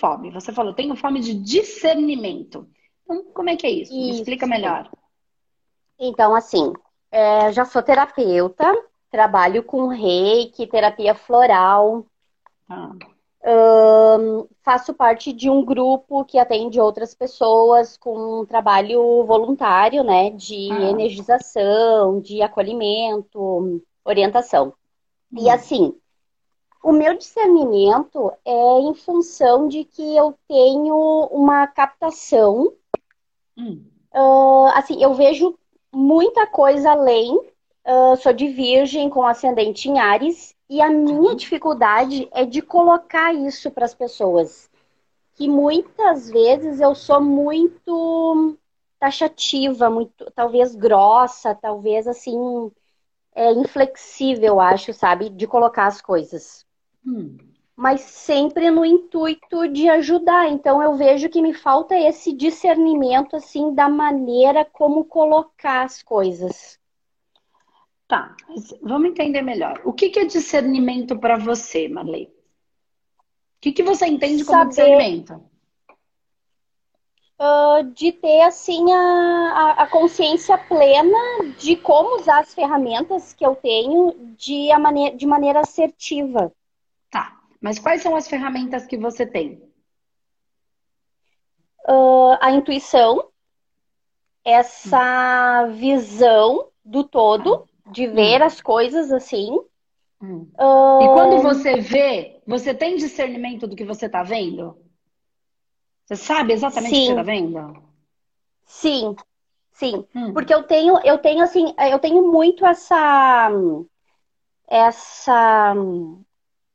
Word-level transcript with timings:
fome. 0.00 0.30
Você 0.30 0.52
falou, 0.52 0.72
tenho 0.72 0.96
fome 0.96 1.20
de 1.20 1.34
discernimento. 1.34 2.66
Então, 3.04 3.24
como 3.32 3.50
é 3.50 3.56
que 3.56 3.66
é 3.66 3.70
isso? 3.70 3.92
isso. 3.92 3.94
Me 3.94 4.10
explica 4.12 4.46
melhor. 4.46 4.90
Então, 5.98 6.34
assim, 6.34 6.72
é, 7.12 7.52
já 7.52 7.64
sou 7.64 7.82
terapeuta, 7.82 8.74
trabalho 9.10 9.62
com 9.62 9.88
reiki, 9.88 10.66
terapia 10.66 11.14
floral. 11.14 12.06
Ah. 12.68 12.92
Um, 13.42 14.46
faço 14.62 14.92
parte 14.92 15.32
de 15.32 15.48
um 15.48 15.64
grupo 15.64 16.24
que 16.24 16.38
atende 16.38 16.78
outras 16.78 17.14
pessoas 17.14 17.96
com 17.96 18.40
um 18.40 18.46
trabalho 18.46 19.24
voluntário, 19.24 20.02
né? 20.02 20.30
De 20.30 20.70
ah. 20.72 20.90
energização, 20.90 22.20
de 22.20 22.42
acolhimento, 22.42 23.82
orientação. 24.04 24.74
Hum. 25.32 25.42
E 25.42 25.50
assim, 25.50 25.94
o 26.82 26.92
meu 26.92 27.16
discernimento 27.16 28.32
é 28.44 28.80
em 28.80 28.94
função 28.94 29.68
de 29.68 29.84
que 29.84 30.16
eu 30.16 30.34
tenho 30.48 30.96
uma 31.30 31.66
captação. 31.66 32.72
Hum. 33.56 33.84
Uh, 34.14 34.66
assim, 34.74 35.02
eu 35.02 35.14
vejo 35.14 35.58
muita 35.92 36.46
coisa 36.46 36.92
além. 36.92 37.36
Uh, 37.86 38.16
sou 38.16 38.32
de 38.32 38.48
virgem 38.48 39.08
com 39.08 39.22
ascendente 39.22 39.88
em 39.88 39.98
Ares 39.98 40.54
e 40.68 40.80
a 40.80 40.88
minha 40.88 41.34
dificuldade 41.34 42.28
é 42.32 42.44
de 42.44 42.62
colocar 42.62 43.34
isso 43.34 43.70
para 43.70 43.84
as 43.84 43.94
pessoas. 43.94 44.70
Que 45.34 45.48
muitas 45.48 46.30
vezes 46.30 46.80
eu 46.80 46.94
sou 46.94 47.20
muito 47.20 48.56
taxativa, 48.98 49.88
muito, 49.88 50.30
talvez 50.32 50.74
grossa, 50.74 51.54
talvez 51.54 52.06
assim, 52.06 52.70
é, 53.34 53.50
inflexível, 53.52 54.60
acho, 54.60 54.92
sabe, 54.92 55.30
de 55.30 55.46
colocar 55.46 55.86
as 55.86 56.00
coisas. 56.00 56.66
Hum. 57.06 57.36
Mas 57.74 58.02
sempre 58.02 58.70
no 58.70 58.84
intuito 58.84 59.66
de 59.68 59.88
ajudar. 59.88 60.50
Então 60.50 60.82
eu 60.82 60.96
vejo 60.96 61.28
que 61.28 61.40
me 61.40 61.54
falta 61.54 61.98
esse 61.98 62.32
discernimento, 62.32 63.36
assim, 63.36 63.74
da 63.74 63.88
maneira 63.88 64.64
como 64.64 65.04
colocar 65.04 65.82
as 65.82 66.02
coisas. 66.02 66.78
Tá, 68.10 68.34
vamos 68.82 69.10
entender 69.10 69.40
melhor. 69.40 69.80
O 69.84 69.92
que, 69.92 70.10
que 70.10 70.18
é 70.18 70.24
discernimento 70.24 71.16
para 71.16 71.38
você, 71.38 71.88
Marley? 71.88 72.24
O 72.24 73.60
que, 73.60 73.70
que 73.70 73.84
você 73.84 74.06
entende 74.06 74.44
como 74.44 74.58
Saber, 74.58 74.68
discernimento? 74.68 75.50
Uh, 77.38 77.84
de 77.94 78.10
ter, 78.10 78.42
assim, 78.42 78.92
a, 78.92 79.74
a, 79.78 79.86
consciência 79.86 80.58
plena 80.58 81.16
de 81.56 81.76
como 81.76 82.16
usar 82.16 82.40
as 82.40 82.52
ferramentas 82.52 83.32
que 83.32 83.46
eu 83.46 83.54
tenho 83.54 84.34
de, 84.36 84.72
a 84.72 84.78
maneira, 84.78 85.16
de 85.16 85.26
maneira 85.26 85.60
assertiva. 85.60 86.52
Tá, 87.10 87.40
mas 87.60 87.78
quais 87.78 88.02
são 88.02 88.14
as 88.16 88.28
ferramentas 88.28 88.86
que 88.86 88.96
você 88.96 89.26
tem? 89.26 89.62
Uh, 91.88 92.36
a 92.40 92.50
intuição, 92.52 93.28
essa 94.44 95.66
hum. 95.66 95.72
visão 95.72 96.70
do 96.84 97.04
todo, 97.04 97.66
de 97.90 98.06
ver 98.06 98.40
hum. 98.40 98.44
as 98.44 98.60
coisas 98.60 99.10
assim. 99.12 99.50
Hum. 100.22 100.50
Uh... 100.58 101.02
E 101.02 101.08
quando 101.08 101.42
você 101.42 101.76
vê, 101.76 102.40
você 102.46 102.74
tem 102.74 102.96
discernimento 102.96 103.66
do 103.66 103.74
que 103.74 103.84
você 103.84 104.06
está 104.06 104.22
vendo? 104.22 104.76
Você 106.04 106.16
sabe 106.16 106.52
exatamente 106.52 106.94
sim. 106.94 106.96
o 106.96 107.00
que 107.00 107.06
você 107.06 107.10
está 107.12 107.22
vendo? 107.22 107.90
Sim, 108.66 109.16
sim. 109.72 110.06
Hum. 110.14 110.32
Porque 110.32 110.52
eu 110.52 110.62
tenho, 110.64 110.98
eu 111.04 111.18
tenho 111.18 111.42
assim, 111.42 111.74
eu 111.90 111.98
tenho 111.98 112.30
muito 112.30 112.66
essa. 112.66 113.50
Essa. 114.68 115.74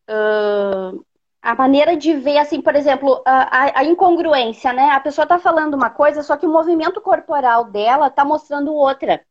Uh, 0.10 1.04
a 1.46 1.54
maneira 1.54 1.96
de 1.96 2.16
ver, 2.16 2.40
assim, 2.40 2.60
por 2.60 2.76
exemplo, 2.76 3.22
a, 3.24 3.80
a, 3.80 3.84
incongruência, 3.86 4.74
né? 4.74 4.90
A 4.90 5.00
pessoa 5.00 5.28
tá 5.28 5.38
falando 5.38 5.76
uma 5.76 5.92
coisa, 5.92 6.24
só 6.24 6.36
que 6.36 6.46
o 6.46 6.52
movimento 6.52 7.00
corporal 7.00 7.66
dela 7.66 8.10
tá 8.10 8.26
mostrando 8.26 8.74
outra. 8.74 9.24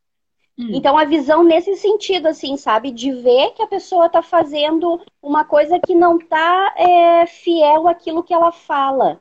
Hum. 0.56 0.68
Então, 0.72 0.96
a 0.96 1.04
visão 1.04 1.42
nesse 1.42 1.74
sentido, 1.74 2.28
assim, 2.28 2.56
sabe? 2.56 2.92
De 2.92 3.10
ver 3.12 3.50
que 3.54 3.62
a 3.62 3.66
pessoa 3.66 4.06
está 4.06 4.22
fazendo 4.22 5.00
uma 5.20 5.44
coisa 5.44 5.80
que 5.80 5.92
não 5.92 6.18
está 6.18 6.74
é, 6.76 7.26
fiel 7.26 7.88
àquilo 7.88 8.22
que 8.22 8.32
ela 8.32 8.52
fala. 8.52 9.20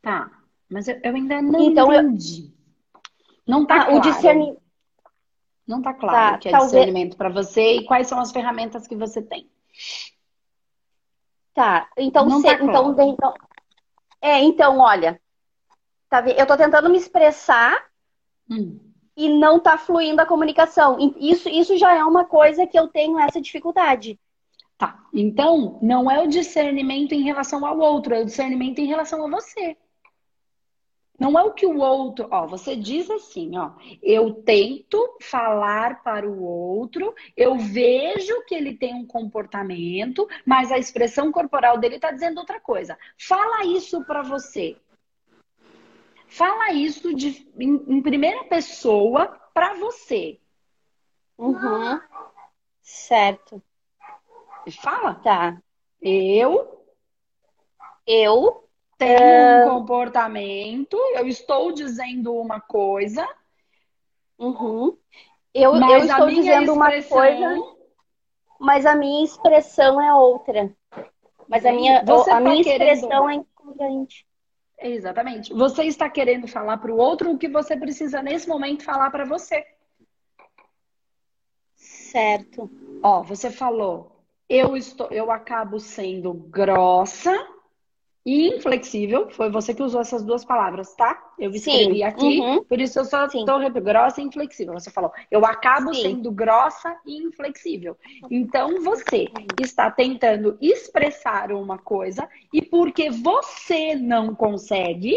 Tá, 0.00 0.30
mas 0.70 0.86
eu, 0.86 1.00
eu 1.02 1.16
ainda 1.16 1.42
não 1.42 1.60
então, 1.60 1.92
entendi. 1.92 2.44
Eu... 2.44 3.02
Não 3.44 3.62
está 3.62 3.74
ah, 3.74 3.84
claro. 3.86 3.98
O 3.98 4.00
discernimento. 4.00 4.62
Não 5.66 5.78
está 5.78 5.92
claro 5.92 6.30
tá, 6.30 6.36
o 6.36 6.38
que 6.38 6.48
é 6.48 6.52
talvez... 6.52 6.70
discernimento 6.70 7.16
para 7.16 7.28
você 7.28 7.78
e 7.78 7.84
quais 7.84 8.06
são 8.06 8.20
as 8.20 8.30
ferramentas 8.30 8.86
que 8.86 8.94
você 8.94 9.20
tem. 9.20 9.50
Tá, 11.54 11.88
então, 11.96 12.28
se... 12.40 12.46
tá 12.46 12.54
então, 12.54 12.92
então, 12.92 13.34
é, 14.20 14.40
então, 14.40 14.78
olha, 14.78 15.20
tá, 16.08 16.20
eu 16.28 16.42
estou 16.42 16.56
tentando 16.56 16.88
me 16.88 16.98
expressar 16.98 17.76
hum 18.50 18.78
e 19.18 19.28
não 19.28 19.56
está 19.56 19.76
fluindo 19.76 20.22
a 20.22 20.26
comunicação. 20.26 20.96
Isso, 21.18 21.48
isso 21.48 21.76
já 21.76 21.92
é 21.92 22.04
uma 22.04 22.24
coisa 22.24 22.64
que 22.68 22.78
eu 22.78 22.86
tenho 22.86 23.18
essa 23.18 23.40
dificuldade. 23.40 24.16
Tá. 24.78 25.04
Então, 25.12 25.76
não 25.82 26.08
é 26.08 26.22
o 26.22 26.28
discernimento 26.28 27.10
em 27.12 27.22
relação 27.22 27.66
ao 27.66 27.80
outro, 27.80 28.14
é 28.14 28.20
o 28.20 28.24
discernimento 28.24 28.78
em 28.78 28.86
relação 28.86 29.26
a 29.26 29.28
você. 29.28 29.76
Não 31.18 31.36
é 31.36 31.42
o 31.42 31.52
que 31.52 31.66
o 31.66 31.78
outro, 31.78 32.28
ó, 32.30 32.46
você 32.46 32.76
diz 32.76 33.10
assim, 33.10 33.58
ó, 33.58 33.72
eu 34.00 34.34
tento 34.34 35.18
falar 35.20 36.02
para 36.04 36.28
o 36.28 36.40
outro, 36.40 37.12
eu 37.36 37.58
vejo 37.58 38.44
que 38.44 38.54
ele 38.54 38.76
tem 38.76 38.94
um 38.94 39.04
comportamento, 39.04 40.28
mas 40.46 40.70
a 40.70 40.78
expressão 40.78 41.32
corporal 41.32 41.76
dele 41.76 41.96
está 41.96 42.12
dizendo 42.12 42.38
outra 42.38 42.60
coisa. 42.60 42.96
Fala 43.18 43.64
isso 43.64 44.04
para 44.04 44.22
você. 44.22 44.76
Fala 46.28 46.72
isso 46.72 47.14
de, 47.14 47.50
em, 47.58 47.96
em 47.96 48.02
primeira 48.02 48.44
pessoa 48.44 49.26
para 49.52 49.74
você. 49.74 50.38
Uhum. 51.36 52.00
Certo. 52.82 53.62
Fala. 54.80 55.14
Tá. 55.14 55.60
Eu. 56.00 56.84
Eu. 58.06 58.67
Tenho 58.98 59.16
é... 59.16 59.64
um 59.64 59.78
comportamento, 59.78 60.96
eu 61.14 61.28
estou 61.28 61.70
dizendo 61.70 62.34
uma 62.34 62.60
coisa. 62.60 63.26
Uhum. 64.36 64.96
Eu, 65.54 65.74
eu 65.76 65.98
estou 65.98 66.28
dizendo 66.28 66.72
uma 66.72 66.90
coisa, 67.02 67.56
mas 68.58 68.84
a 68.84 68.96
minha 68.96 69.24
expressão 69.24 70.00
é 70.00 70.12
outra. 70.12 70.74
Mas 71.48 71.64
a 71.64 71.72
minha, 71.72 72.04
Você 72.04 72.30
a 72.30 72.34
tá 72.34 72.40
minha 72.40 72.60
expressão 72.60 73.08
querendo... 73.08 73.30
é 73.30 73.34
incongruente. 73.34 74.26
Exatamente. 74.80 75.54
Você 75.54 75.84
está 75.84 76.10
querendo 76.10 76.46
falar 76.46 76.76
para 76.78 76.92
o 76.92 76.98
outro 76.98 77.32
o 77.32 77.38
que 77.38 77.48
você 77.48 77.76
precisa 77.76 78.20
nesse 78.20 78.48
momento 78.48 78.84
falar 78.84 79.10
para 79.10 79.24
você. 79.24 79.64
Certo. 81.76 82.70
Ó, 83.02 83.22
você 83.22 83.50
falou, 83.50 84.24
eu 84.48 84.76
estou, 84.76 85.08
eu 85.10 85.30
acabo 85.30 85.78
sendo 85.78 86.32
grossa 86.32 87.32
e 88.28 88.46
inflexível. 88.48 89.30
Foi 89.30 89.48
você 89.48 89.72
que 89.72 89.82
usou 89.82 90.02
essas 90.02 90.22
duas 90.22 90.44
palavras, 90.44 90.94
tá? 90.94 91.32
Eu 91.38 91.50
escrevi 91.50 91.96
Sim. 91.96 92.02
aqui, 92.02 92.40
uhum. 92.40 92.62
por 92.62 92.78
isso 92.78 92.98
eu 92.98 93.06
só 93.06 93.24
estou 93.24 93.58
grossa 93.80 94.20
e 94.20 94.24
inflexível. 94.24 94.74
Você 94.74 94.90
falou, 94.90 95.10
eu 95.30 95.46
acabo 95.46 95.94
Sim. 95.94 96.02
sendo 96.02 96.30
grossa 96.30 96.94
e 97.06 97.22
inflexível. 97.22 97.96
Então 98.30 98.82
você 98.82 99.28
está 99.58 99.90
tentando 99.90 100.58
expressar 100.60 101.52
uma 101.52 101.78
coisa 101.78 102.28
e 102.52 102.60
porque 102.60 103.10
você 103.10 103.94
não 103.94 104.34
consegue, 104.34 105.16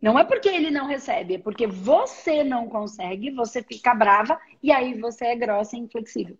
não 0.00 0.18
é 0.18 0.24
porque 0.24 0.48
ele 0.48 0.70
não 0.70 0.86
recebe, 0.86 1.34
é 1.34 1.38
porque 1.38 1.66
você 1.66 2.42
não 2.42 2.66
consegue, 2.66 3.30
você 3.30 3.62
fica 3.62 3.94
brava 3.94 4.40
e 4.62 4.72
aí 4.72 4.98
você 4.98 5.26
é 5.26 5.36
grossa 5.36 5.76
e 5.76 5.80
inflexível. 5.80 6.38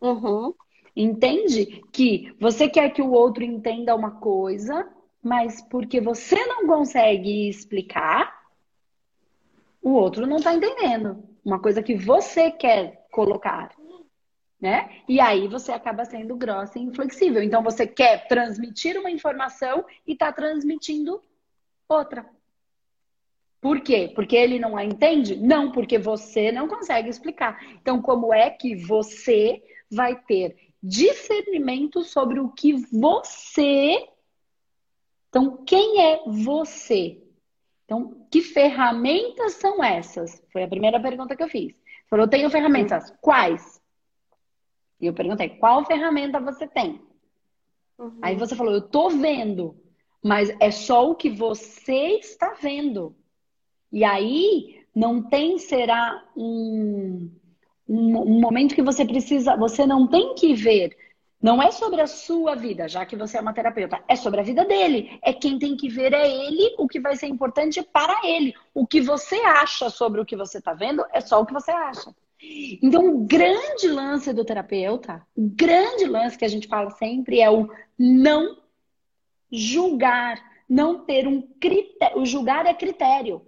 Uhum. 0.00 0.52
Entende 1.00 1.84
que 1.92 2.34
você 2.40 2.68
quer 2.68 2.90
que 2.90 3.00
o 3.00 3.12
outro 3.12 3.44
entenda 3.44 3.94
uma 3.94 4.10
coisa, 4.18 4.88
mas 5.22 5.62
porque 5.62 6.00
você 6.00 6.44
não 6.46 6.66
consegue 6.66 7.48
explicar, 7.48 8.36
o 9.80 9.90
outro 9.90 10.26
não 10.26 10.38
está 10.38 10.52
entendendo. 10.52 11.22
Uma 11.44 11.60
coisa 11.60 11.84
que 11.84 11.94
você 11.94 12.50
quer 12.50 13.06
colocar. 13.12 13.70
Né? 14.60 15.02
E 15.08 15.20
aí 15.20 15.46
você 15.46 15.70
acaba 15.70 16.04
sendo 16.04 16.34
grossa 16.34 16.80
e 16.80 16.82
inflexível. 16.82 17.44
Então 17.44 17.62
você 17.62 17.86
quer 17.86 18.26
transmitir 18.26 18.98
uma 18.98 19.08
informação 19.08 19.84
e 20.04 20.14
está 20.14 20.32
transmitindo 20.32 21.22
outra. 21.88 22.28
Por 23.60 23.80
quê? 23.82 24.10
Porque 24.16 24.34
ele 24.34 24.58
não 24.58 24.76
a 24.76 24.84
entende? 24.84 25.36
Não, 25.36 25.70
porque 25.70 25.96
você 25.96 26.50
não 26.50 26.66
consegue 26.66 27.08
explicar. 27.08 27.60
Então, 27.80 28.02
como 28.02 28.34
é 28.34 28.50
que 28.50 28.74
você 28.74 29.62
vai 29.90 30.16
ter 30.16 30.67
discernimento 30.82 32.02
sobre 32.02 32.40
o 32.40 32.50
que 32.50 32.74
você. 32.90 34.08
Então, 35.28 35.64
quem 35.64 36.02
é 36.02 36.22
você? 36.26 37.22
Então, 37.84 38.26
que 38.30 38.42
ferramentas 38.42 39.54
são 39.54 39.82
essas? 39.82 40.42
Foi 40.52 40.62
a 40.62 40.68
primeira 40.68 41.00
pergunta 41.00 41.34
que 41.34 41.42
eu 41.42 41.48
fiz. 41.48 41.80
Falou, 42.08 42.26
eu 42.26 42.30
tenho 42.30 42.50
ferramentas. 42.50 43.12
Quais? 43.20 43.82
E 45.00 45.06
eu 45.06 45.14
perguntei, 45.14 45.48
qual 45.50 45.84
ferramenta 45.84 46.40
você 46.40 46.66
tem? 46.66 47.00
Uhum. 47.98 48.18
Aí 48.22 48.36
você 48.36 48.54
falou, 48.54 48.72
eu 48.72 48.82
tô 48.82 49.10
vendo, 49.10 49.76
mas 50.22 50.50
é 50.60 50.70
só 50.70 51.10
o 51.10 51.14
que 51.14 51.30
você 51.30 52.18
está 52.18 52.54
vendo. 52.60 53.14
E 53.92 54.04
aí 54.04 54.84
não 54.94 55.22
tem 55.22 55.58
será 55.58 56.24
um, 56.36 57.30
um, 57.88 58.40
momento 58.40 58.74
que 58.74 58.82
você 58.82 59.04
precisa, 59.04 59.56
você 59.56 59.86
não 59.86 60.06
tem 60.06 60.34
que 60.34 60.54
ver 60.54 60.96
não 61.40 61.62
é 61.62 61.70
sobre 61.70 62.00
a 62.00 62.06
sua 62.06 62.56
vida, 62.56 62.88
já 62.88 63.06
que 63.06 63.14
você 63.14 63.38
é 63.38 63.40
uma 63.40 63.52
terapeuta, 63.52 64.02
é 64.08 64.16
sobre 64.16 64.40
a 64.40 64.42
vida 64.42 64.64
dele. 64.64 65.18
É 65.22 65.32
quem 65.32 65.56
tem 65.56 65.76
que 65.76 65.88
ver 65.88 66.12
é 66.12 66.28
ele, 66.28 66.74
o 66.76 66.88
que 66.88 66.98
vai 66.98 67.14
ser 67.14 67.28
importante 67.28 67.80
para 67.80 68.20
ele. 68.24 68.52
O 68.74 68.84
que 68.84 69.00
você 69.00 69.36
acha 69.36 69.88
sobre 69.88 70.20
o 70.20 70.26
que 70.26 70.34
você 70.34 70.58
está 70.58 70.74
vendo 70.74 71.04
é 71.12 71.20
só 71.20 71.40
o 71.40 71.46
que 71.46 71.52
você 71.52 71.70
acha. 71.70 72.12
Então, 72.82 73.14
o 73.14 73.18
grande 73.24 73.86
lance 73.86 74.32
do 74.32 74.44
terapeuta, 74.44 75.24
o 75.36 75.48
grande 75.48 76.06
lance 76.06 76.36
que 76.36 76.44
a 76.44 76.48
gente 76.48 76.66
fala 76.66 76.90
sempre 76.90 77.40
é 77.40 77.48
o 77.48 77.68
não 77.96 78.56
julgar, 79.50 80.40
não 80.68 81.04
ter 81.04 81.26
um 81.26 81.40
critério. 81.60 82.20
O 82.20 82.26
julgar 82.26 82.66
é 82.66 82.74
critério. 82.74 83.42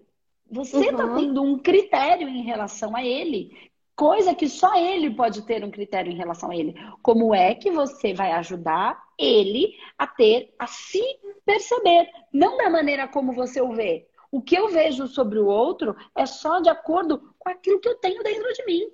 Você 0.48 0.90
está 0.90 1.06
uhum. 1.06 1.16
tendo 1.16 1.42
um 1.42 1.58
critério 1.58 2.28
em 2.28 2.42
relação 2.42 2.96
a 2.96 3.04
ele 3.04 3.69
coisa 4.00 4.34
que 4.34 4.48
só 4.48 4.74
ele 4.76 5.10
pode 5.10 5.42
ter 5.42 5.62
um 5.62 5.70
critério 5.70 6.10
em 6.10 6.16
relação 6.16 6.50
a 6.50 6.56
ele. 6.56 6.74
Como 7.02 7.34
é 7.34 7.54
que 7.54 7.70
você 7.70 8.14
vai 8.14 8.32
ajudar 8.32 8.98
ele 9.18 9.74
a 9.98 10.06
ter, 10.06 10.54
a 10.58 10.66
se 10.66 11.02
perceber, 11.44 12.08
não 12.32 12.56
da 12.56 12.70
maneira 12.70 13.06
como 13.06 13.34
você 13.34 13.60
o 13.60 13.74
vê. 13.74 14.08
O 14.32 14.40
que 14.40 14.56
eu 14.56 14.70
vejo 14.70 15.06
sobre 15.06 15.38
o 15.38 15.44
outro 15.44 15.94
é 16.16 16.24
só 16.24 16.60
de 16.60 16.70
acordo 16.70 17.34
com 17.38 17.50
aquilo 17.50 17.78
que 17.78 17.90
eu 17.90 17.96
tenho 17.96 18.22
dentro 18.22 18.50
de 18.54 18.64
mim. 18.64 18.90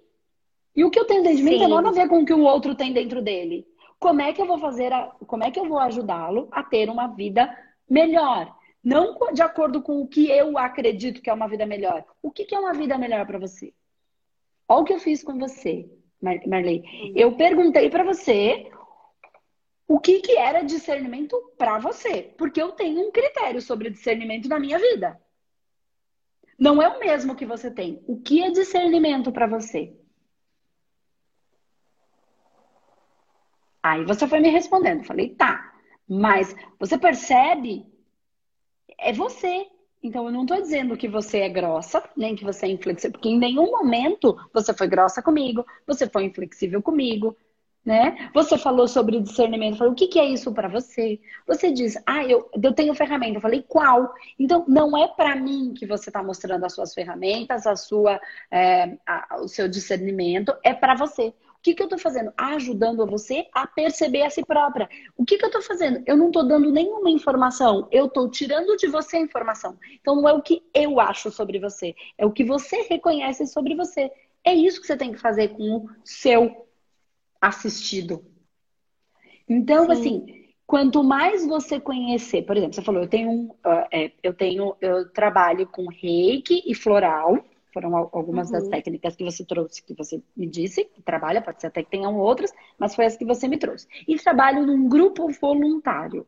E 0.74 0.84
o 0.84 0.90
que 0.90 0.98
eu 0.98 1.04
tenho 1.04 1.22
dentro 1.22 1.36
de 1.36 1.44
mim 1.44 1.58
tem 1.60 1.68
nada 1.68 1.88
a 1.88 1.92
ver 1.92 2.08
com 2.08 2.22
o 2.22 2.26
que 2.26 2.34
o 2.34 2.42
outro 2.42 2.74
tem 2.74 2.92
dentro 2.92 3.22
dele. 3.22 3.64
Como 4.00 4.20
é 4.20 4.32
que 4.32 4.42
eu 4.42 4.46
vou 4.46 4.58
fazer, 4.58 4.92
a, 4.92 5.12
como 5.24 5.44
é 5.44 5.52
que 5.52 5.60
eu 5.60 5.68
vou 5.68 5.78
ajudá-lo 5.78 6.48
a 6.50 6.64
ter 6.64 6.90
uma 6.90 7.06
vida 7.06 7.56
melhor? 7.88 8.52
Não 8.82 9.16
de 9.32 9.40
acordo 9.40 9.80
com 9.82 10.02
o 10.02 10.08
que 10.08 10.28
eu 10.28 10.58
acredito 10.58 11.22
que 11.22 11.30
é 11.30 11.32
uma 11.32 11.46
vida 11.46 11.64
melhor. 11.64 12.04
O 12.20 12.32
que, 12.32 12.44
que 12.44 12.56
é 12.56 12.58
uma 12.58 12.72
vida 12.72 12.98
melhor 12.98 13.24
para 13.24 13.38
você? 13.38 13.72
Olha 14.68 14.80
o 14.80 14.84
que 14.84 14.92
eu 14.92 14.98
fiz 14.98 15.22
com 15.22 15.38
você, 15.38 15.88
Marley. 16.20 16.82
Eu 17.14 17.36
perguntei 17.36 17.88
para 17.88 18.04
você 18.04 18.70
o 19.88 20.00
que, 20.00 20.20
que 20.20 20.36
era 20.36 20.62
discernimento 20.62 21.36
para 21.56 21.78
você, 21.78 22.34
porque 22.36 22.60
eu 22.60 22.72
tenho 22.72 23.06
um 23.06 23.12
critério 23.12 23.62
sobre 23.62 23.90
discernimento 23.90 24.48
na 24.48 24.58
minha 24.58 24.78
vida. 24.78 25.20
Não 26.58 26.82
é 26.82 26.88
o 26.88 26.98
mesmo 26.98 27.36
que 27.36 27.46
você 27.46 27.70
tem. 27.70 28.02
O 28.06 28.20
que 28.20 28.42
é 28.42 28.50
discernimento 28.50 29.30
para 29.30 29.46
você? 29.46 29.94
Aí 33.82 34.04
você 34.04 34.26
foi 34.26 34.40
me 34.40 34.48
respondendo. 34.48 35.04
Falei, 35.04 35.34
tá. 35.34 35.74
Mas 36.08 36.54
você 36.78 36.98
percebe? 36.98 37.86
É 38.98 39.12
você. 39.12 39.68
Então, 40.02 40.26
eu 40.26 40.32
não 40.32 40.42
estou 40.42 40.60
dizendo 40.60 40.96
que 40.96 41.08
você 41.08 41.38
é 41.38 41.48
grossa, 41.48 42.02
nem 42.16 42.36
que 42.36 42.44
você 42.44 42.66
é 42.66 42.70
inflexível, 42.70 43.12
porque 43.12 43.28
em 43.28 43.38
nenhum 43.38 43.70
momento 43.70 44.36
você 44.52 44.72
foi 44.72 44.86
grossa 44.86 45.22
comigo, 45.22 45.64
você 45.86 46.08
foi 46.08 46.24
inflexível 46.24 46.82
comigo, 46.82 47.36
né? 47.86 48.30
Você 48.34 48.58
falou 48.58 48.88
sobre 48.88 49.20
discernimento, 49.20 49.78
falou, 49.78 49.92
o 49.92 49.96
que, 49.96 50.08
que 50.08 50.18
é 50.18 50.24
isso 50.24 50.52
para 50.52 50.68
você? 50.68 51.20
Você 51.46 51.70
diz, 51.70 51.96
ah, 52.04 52.24
eu, 52.24 52.50
eu 52.60 52.72
tenho 52.72 52.92
ferramenta. 52.94 53.36
Eu 53.36 53.40
falei, 53.40 53.62
qual? 53.62 54.12
Então, 54.36 54.64
não 54.66 54.96
é 54.96 55.06
para 55.06 55.36
mim 55.36 55.72
que 55.72 55.86
você 55.86 56.10
está 56.10 56.20
mostrando 56.20 56.64
as 56.64 56.74
suas 56.74 56.92
ferramentas, 56.92 57.64
a 57.64 57.76
sua, 57.76 58.20
é, 58.50 58.96
a, 59.06 59.38
o 59.40 59.46
seu 59.46 59.68
discernimento, 59.68 60.52
é 60.64 60.74
para 60.74 60.96
você 60.96 61.32
que, 61.66 61.74
que 61.74 61.82
eu 61.82 61.86
estou 61.86 61.98
fazendo? 61.98 62.32
Ajudando 62.36 63.04
você 63.06 63.48
a 63.52 63.66
perceber 63.66 64.22
a 64.22 64.30
si 64.30 64.44
própria. 64.44 64.88
O 65.16 65.24
que, 65.24 65.36
que 65.36 65.44
eu 65.44 65.48
estou 65.48 65.62
fazendo? 65.62 66.00
Eu 66.06 66.16
não 66.16 66.28
estou 66.28 66.46
dando 66.46 66.70
nenhuma 66.70 67.10
informação, 67.10 67.88
eu 67.90 68.06
estou 68.06 68.30
tirando 68.30 68.76
de 68.76 68.86
você 68.86 69.16
a 69.16 69.20
informação. 69.20 69.76
Então 70.00 70.14
não 70.14 70.28
é 70.28 70.32
o 70.32 70.42
que 70.42 70.62
eu 70.72 71.00
acho 71.00 71.30
sobre 71.30 71.58
você, 71.58 71.94
é 72.16 72.24
o 72.24 72.30
que 72.30 72.44
você 72.44 72.82
reconhece 72.82 73.46
sobre 73.48 73.74
você. 73.74 74.12
É 74.44 74.54
isso 74.54 74.80
que 74.80 74.86
você 74.86 74.96
tem 74.96 75.10
que 75.10 75.18
fazer 75.18 75.48
com 75.48 75.78
o 75.78 75.90
seu 76.04 76.68
assistido. 77.40 78.24
Então, 79.48 79.86
Sim. 79.86 79.92
assim, 79.92 80.44
quanto 80.66 81.02
mais 81.02 81.44
você 81.44 81.80
conhecer, 81.80 82.42
por 82.42 82.56
exemplo, 82.56 82.74
você 82.74 82.82
falou, 82.82 83.02
eu 83.02 83.08
tenho, 83.08 83.28
um, 83.28 83.50
é, 83.90 84.12
eu 84.22 84.32
tenho, 84.32 84.76
eu 84.80 85.10
trabalho 85.10 85.66
com 85.66 85.88
reiki 85.88 86.62
e 86.64 86.76
floral. 86.76 87.44
Foram 87.76 87.94
algumas 87.94 88.46
uhum. 88.46 88.52
das 88.54 88.68
técnicas 88.68 89.14
que 89.14 89.22
você 89.22 89.44
trouxe, 89.44 89.82
que 89.82 89.92
você 89.92 90.22
me 90.34 90.46
disse, 90.46 90.86
que 90.86 91.02
trabalha, 91.02 91.42
pode 91.42 91.60
ser 91.60 91.66
até 91.66 91.82
que 91.82 91.90
tenham 91.90 92.16
outras, 92.18 92.50
mas 92.78 92.94
foi 92.94 93.04
as 93.04 93.18
que 93.18 93.24
você 93.26 93.46
me 93.46 93.58
trouxe. 93.58 93.86
E 94.08 94.16
trabalho 94.16 94.64
num 94.64 94.88
grupo 94.88 95.28
voluntário. 95.28 96.26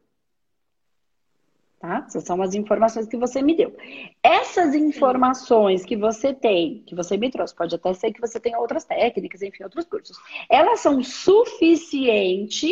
Tá? 1.80 2.04
Essas 2.06 2.24
são 2.24 2.42
as 2.42 2.52
informações 2.52 3.06
que 3.06 3.16
você 3.16 3.40
me 3.40 3.56
deu. 3.56 3.74
Essas 4.22 4.74
informações 4.74 5.86
que 5.86 5.96
você 5.96 6.34
tem, 6.34 6.82
que 6.82 6.94
você 6.94 7.16
me 7.16 7.30
trouxe, 7.30 7.56
pode 7.56 7.74
até 7.74 7.94
ser 7.94 8.12
que 8.12 8.20
você 8.20 8.38
tenha 8.38 8.58
outras 8.58 8.84
técnicas, 8.84 9.40
enfim, 9.40 9.64
outros 9.64 9.86
cursos. 9.86 10.18
Elas 10.50 10.80
são 10.80 11.02
suficiente 11.02 12.70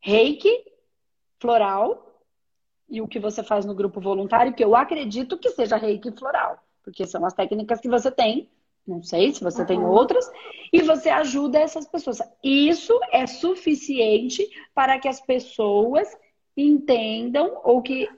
reiki, 0.00 0.50
floral, 1.38 2.20
e 2.90 3.00
o 3.00 3.06
que 3.06 3.20
você 3.20 3.44
faz 3.44 3.64
no 3.64 3.76
grupo 3.76 4.00
voluntário, 4.00 4.54
que 4.54 4.64
eu 4.64 4.74
acredito 4.74 5.38
que 5.38 5.50
seja 5.50 5.76
reiki 5.76 6.10
floral 6.10 6.58
porque 6.82 7.06
são 7.06 7.24
as 7.24 7.34
técnicas 7.34 7.80
que 7.80 7.88
você 7.88 8.10
tem. 8.10 8.50
Não 8.86 9.02
sei 9.02 9.32
se 9.32 9.44
você 9.44 9.60
uhum. 9.60 9.66
tem 9.66 9.84
outras, 9.84 10.28
e 10.72 10.82
você 10.82 11.08
ajuda 11.08 11.60
essas 11.60 11.86
pessoas. 11.86 12.18
Isso 12.42 12.98
é 13.12 13.26
suficiente 13.26 14.44
para 14.74 14.98
que 14.98 15.06
as 15.06 15.20
pessoas 15.20 16.08
entendam 16.56 17.60
ou 17.62 17.80
que 17.80 18.08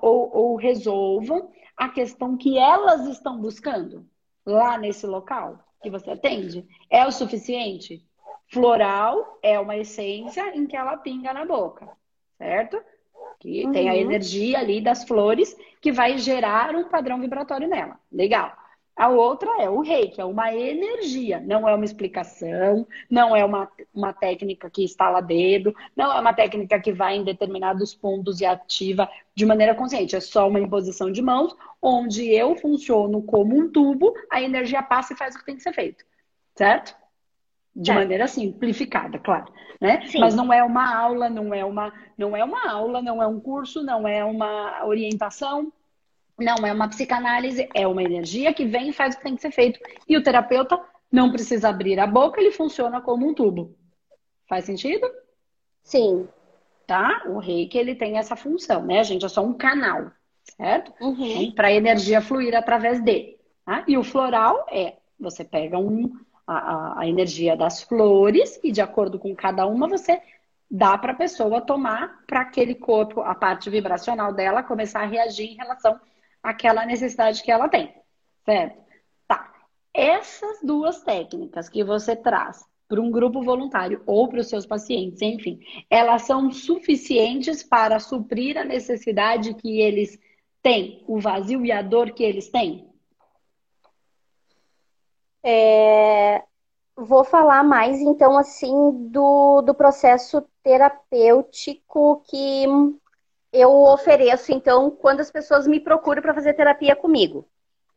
ou, 0.00 0.36
ou 0.36 0.56
resolvam 0.56 1.50
a 1.76 1.88
questão 1.88 2.36
que 2.36 2.58
elas 2.58 3.06
estão 3.06 3.40
buscando 3.40 4.04
lá 4.44 4.76
nesse 4.76 5.06
local 5.06 5.62
que 5.80 5.90
você 5.90 6.10
atende. 6.10 6.66
É 6.90 7.06
o 7.06 7.12
suficiente? 7.12 8.04
Floral 8.50 9.38
é 9.42 9.60
uma 9.60 9.76
essência 9.76 10.56
em 10.56 10.66
que 10.66 10.76
ela 10.76 10.96
pinga 10.96 11.32
na 11.32 11.44
boca, 11.44 11.88
certo? 12.38 12.82
Que 13.38 13.64
uhum. 13.64 13.72
tem 13.72 13.88
a 13.88 13.92
uhum. 13.92 14.00
energia 14.00 14.58
ali 14.58 14.80
das 14.80 15.04
flores 15.04 15.56
que 15.80 15.92
vai 15.92 16.18
gerar 16.18 16.74
um 16.74 16.88
padrão 16.88 17.20
vibratório 17.20 17.68
nela. 17.68 17.98
Legal. 18.10 18.52
A 18.98 19.08
outra 19.08 19.62
é 19.62 19.70
o 19.70 19.80
rei, 19.80 20.08
que 20.08 20.20
é 20.20 20.24
uma 20.24 20.52
energia, 20.52 21.38
não 21.38 21.68
é 21.68 21.72
uma 21.72 21.84
explicação, 21.84 22.84
não 23.08 23.34
é 23.36 23.44
uma, 23.44 23.70
uma 23.94 24.12
técnica 24.12 24.68
que 24.68 24.82
instala 24.82 25.20
dedo, 25.20 25.72
não 25.94 26.12
é 26.12 26.20
uma 26.20 26.34
técnica 26.34 26.80
que 26.80 26.92
vai 26.92 27.14
em 27.14 27.22
determinados 27.22 27.94
pontos 27.94 28.40
e 28.40 28.44
ativa 28.44 29.08
de 29.36 29.46
maneira 29.46 29.72
consciente. 29.72 30.16
É 30.16 30.20
só 30.20 30.48
uma 30.48 30.58
imposição 30.58 31.12
de 31.12 31.22
mãos, 31.22 31.54
onde 31.80 32.28
eu 32.28 32.56
funciono 32.56 33.22
como 33.22 33.56
um 33.56 33.70
tubo, 33.70 34.12
a 34.32 34.42
energia 34.42 34.82
passa 34.82 35.12
e 35.12 35.16
faz 35.16 35.36
o 35.36 35.38
que 35.38 35.46
tem 35.46 35.54
que 35.54 35.62
ser 35.62 35.72
feito. 35.72 36.04
Certo? 36.56 36.96
De 37.78 37.92
é. 37.92 37.94
maneira 37.94 38.26
simplificada, 38.26 39.20
claro, 39.20 39.52
né? 39.80 40.04
Sim. 40.06 40.18
Mas 40.18 40.34
não 40.34 40.52
é 40.52 40.64
uma 40.64 40.96
aula, 40.96 41.30
não 41.30 41.54
é 41.54 41.64
uma, 41.64 41.92
não 42.18 42.36
é 42.36 42.42
uma 42.42 42.68
aula, 42.68 43.00
não 43.00 43.22
é 43.22 43.26
um 43.26 43.38
curso, 43.38 43.84
não 43.84 44.06
é 44.06 44.24
uma 44.24 44.84
orientação, 44.84 45.72
não 46.36 46.66
é 46.66 46.72
uma 46.72 46.88
psicanálise, 46.88 47.68
é 47.72 47.86
uma 47.86 48.02
energia 48.02 48.52
que 48.52 48.64
vem 48.64 48.88
e 48.88 48.92
faz 48.92 49.14
o 49.14 49.18
que 49.18 49.22
tem 49.22 49.36
que 49.36 49.42
ser 49.42 49.52
feito. 49.52 49.78
E 50.08 50.16
o 50.16 50.22
terapeuta 50.22 50.78
não 51.10 51.30
precisa 51.30 51.68
abrir 51.68 52.00
a 52.00 52.06
boca, 52.06 52.40
ele 52.40 52.50
funciona 52.50 53.00
como 53.00 53.28
um 53.28 53.32
tubo. 53.32 53.76
Faz 54.48 54.64
sentido? 54.64 55.08
Sim. 55.84 56.28
Tá? 56.84 57.22
O 57.26 57.38
reiki, 57.38 57.78
ele 57.78 57.94
tem 57.94 58.18
essa 58.18 58.34
função, 58.34 58.84
né? 58.84 58.98
A 58.98 59.04
gente 59.04 59.24
é 59.24 59.28
só 59.28 59.44
um 59.44 59.52
canal, 59.52 60.10
certo? 60.56 60.92
Uhum. 61.00 61.52
Para 61.52 61.68
a 61.68 61.72
energia 61.72 62.20
fluir 62.20 62.56
através 62.56 63.00
dele. 63.00 63.38
Tá? 63.64 63.84
E 63.86 63.96
o 63.96 64.02
floral 64.02 64.66
é, 64.70 64.96
você 65.20 65.44
pega 65.44 65.78
um 65.78 66.10
a, 66.48 67.00
a, 67.00 67.06
energia 67.06 67.54
das 67.54 67.82
flores 67.82 68.58
e 68.64 68.72
de 68.72 68.80
acordo 68.80 69.18
com 69.18 69.36
cada 69.36 69.66
uma 69.66 69.86
você 69.86 70.20
dá 70.70 70.96
para 70.96 71.12
a 71.12 71.16
pessoa 71.16 71.60
tomar 71.60 72.24
para 72.26 72.40
aquele 72.40 72.74
corpo, 72.74 73.20
a 73.20 73.34
parte 73.34 73.68
vibracional 73.68 74.32
dela 74.32 74.62
começar 74.62 75.02
a 75.02 75.06
reagir 75.06 75.52
em 75.52 75.56
relação 75.56 76.00
àquela 76.42 76.86
necessidade 76.86 77.42
que 77.42 77.52
ela 77.52 77.68
tem, 77.68 77.94
certo? 78.44 78.82
Tá. 79.26 79.52
Essas 79.92 80.60
duas 80.62 81.02
técnicas 81.02 81.68
que 81.68 81.84
você 81.84 82.16
traz 82.16 82.64
para 82.88 83.00
um 83.00 83.10
grupo 83.10 83.42
voluntário 83.42 84.02
ou 84.06 84.26
para 84.28 84.40
os 84.40 84.48
seus 84.48 84.64
pacientes, 84.64 85.20
enfim, 85.20 85.60
elas 85.90 86.22
são 86.22 86.50
suficientes 86.50 87.62
para 87.62 88.00
suprir 88.00 88.56
a 88.56 88.64
necessidade 88.64 89.52
que 89.54 89.80
eles 89.80 90.18
têm, 90.62 91.04
o 91.06 91.20
vazio 91.20 91.64
e 91.66 91.70
a 91.70 91.82
dor 91.82 92.12
que 92.12 92.22
eles 92.22 92.48
têm? 92.48 92.87
É, 95.42 96.42
vou 96.96 97.24
falar 97.24 97.62
mais, 97.62 98.00
então, 98.00 98.36
assim, 98.36 99.08
do, 99.10 99.62
do 99.62 99.74
processo 99.74 100.42
terapêutico 100.62 102.22
que 102.28 102.66
eu 103.52 103.70
ofereço, 103.84 104.52
então, 104.52 104.90
quando 104.90 105.20
as 105.20 105.30
pessoas 105.30 105.66
me 105.66 105.80
procuram 105.80 106.20
para 106.20 106.34
fazer 106.34 106.54
terapia 106.54 106.94
comigo. 106.94 107.46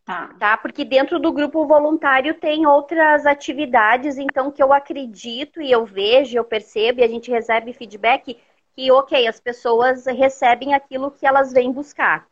Tá. 0.06 0.34
tá. 0.40 0.58
Porque 0.58 0.86
dentro 0.86 1.20
do 1.20 1.32
grupo 1.32 1.66
voluntário 1.66 2.34
tem 2.36 2.66
outras 2.66 3.26
atividades, 3.26 4.18
então, 4.18 4.52
que 4.52 4.62
eu 4.62 4.72
acredito 4.72 5.62
e 5.62 5.72
eu 5.72 5.86
vejo, 5.86 6.38
eu 6.38 6.44
percebo 6.44 7.02
e 7.02 7.04
a 7.04 7.08
gente 7.08 7.32
recebe 7.32 7.74
feedback 7.74 8.38
que, 8.76 8.92
ok, 8.92 9.28
as 9.28 9.40
pessoas 9.40 10.06
recebem 10.06 10.74
aquilo 10.74 11.12
que 11.12 11.26
elas 11.26 11.52
vêm 11.52 11.72
buscar. 11.72 12.28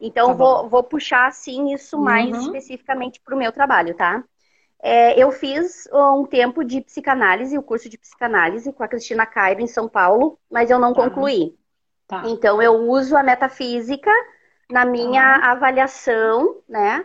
Então, 0.00 0.28
tá 0.28 0.34
vou, 0.34 0.68
vou 0.68 0.82
puxar, 0.82 1.26
assim, 1.26 1.72
isso 1.72 1.98
mais 1.98 2.30
uhum. 2.30 2.40
especificamente 2.42 3.20
para 3.20 3.34
o 3.34 3.38
meu 3.38 3.50
trabalho, 3.50 3.94
tá? 3.94 4.22
É, 4.80 5.20
eu 5.20 5.32
fiz 5.32 5.88
um 5.92 6.24
tempo 6.24 6.64
de 6.64 6.80
psicanálise, 6.80 7.58
o 7.58 7.62
curso 7.62 7.88
de 7.88 7.98
psicanálise 7.98 8.72
com 8.72 8.82
a 8.82 8.88
Cristina 8.88 9.26
Cairo 9.26 9.60
em 9.60 9.66
São 9.66 9.88
Paulo, 9.88 10.38
mas 10.50 10.70
eu 10.70 10.78
não 10.78 10.92
tá. 10.92 11.02
concluí. 11.02 11.56
Tá. 12.06 12.22
Então, 12.26 12.62
eu 12.62 12.74
uso 12.88 13.16
a 13.16 13.22
metafísica 13.22 14.10
na 14.70 14.84
minha 14.84 15.40
tá. 15.40 15.50
avaliação, 15.50 16.58
né? 16.68 17.04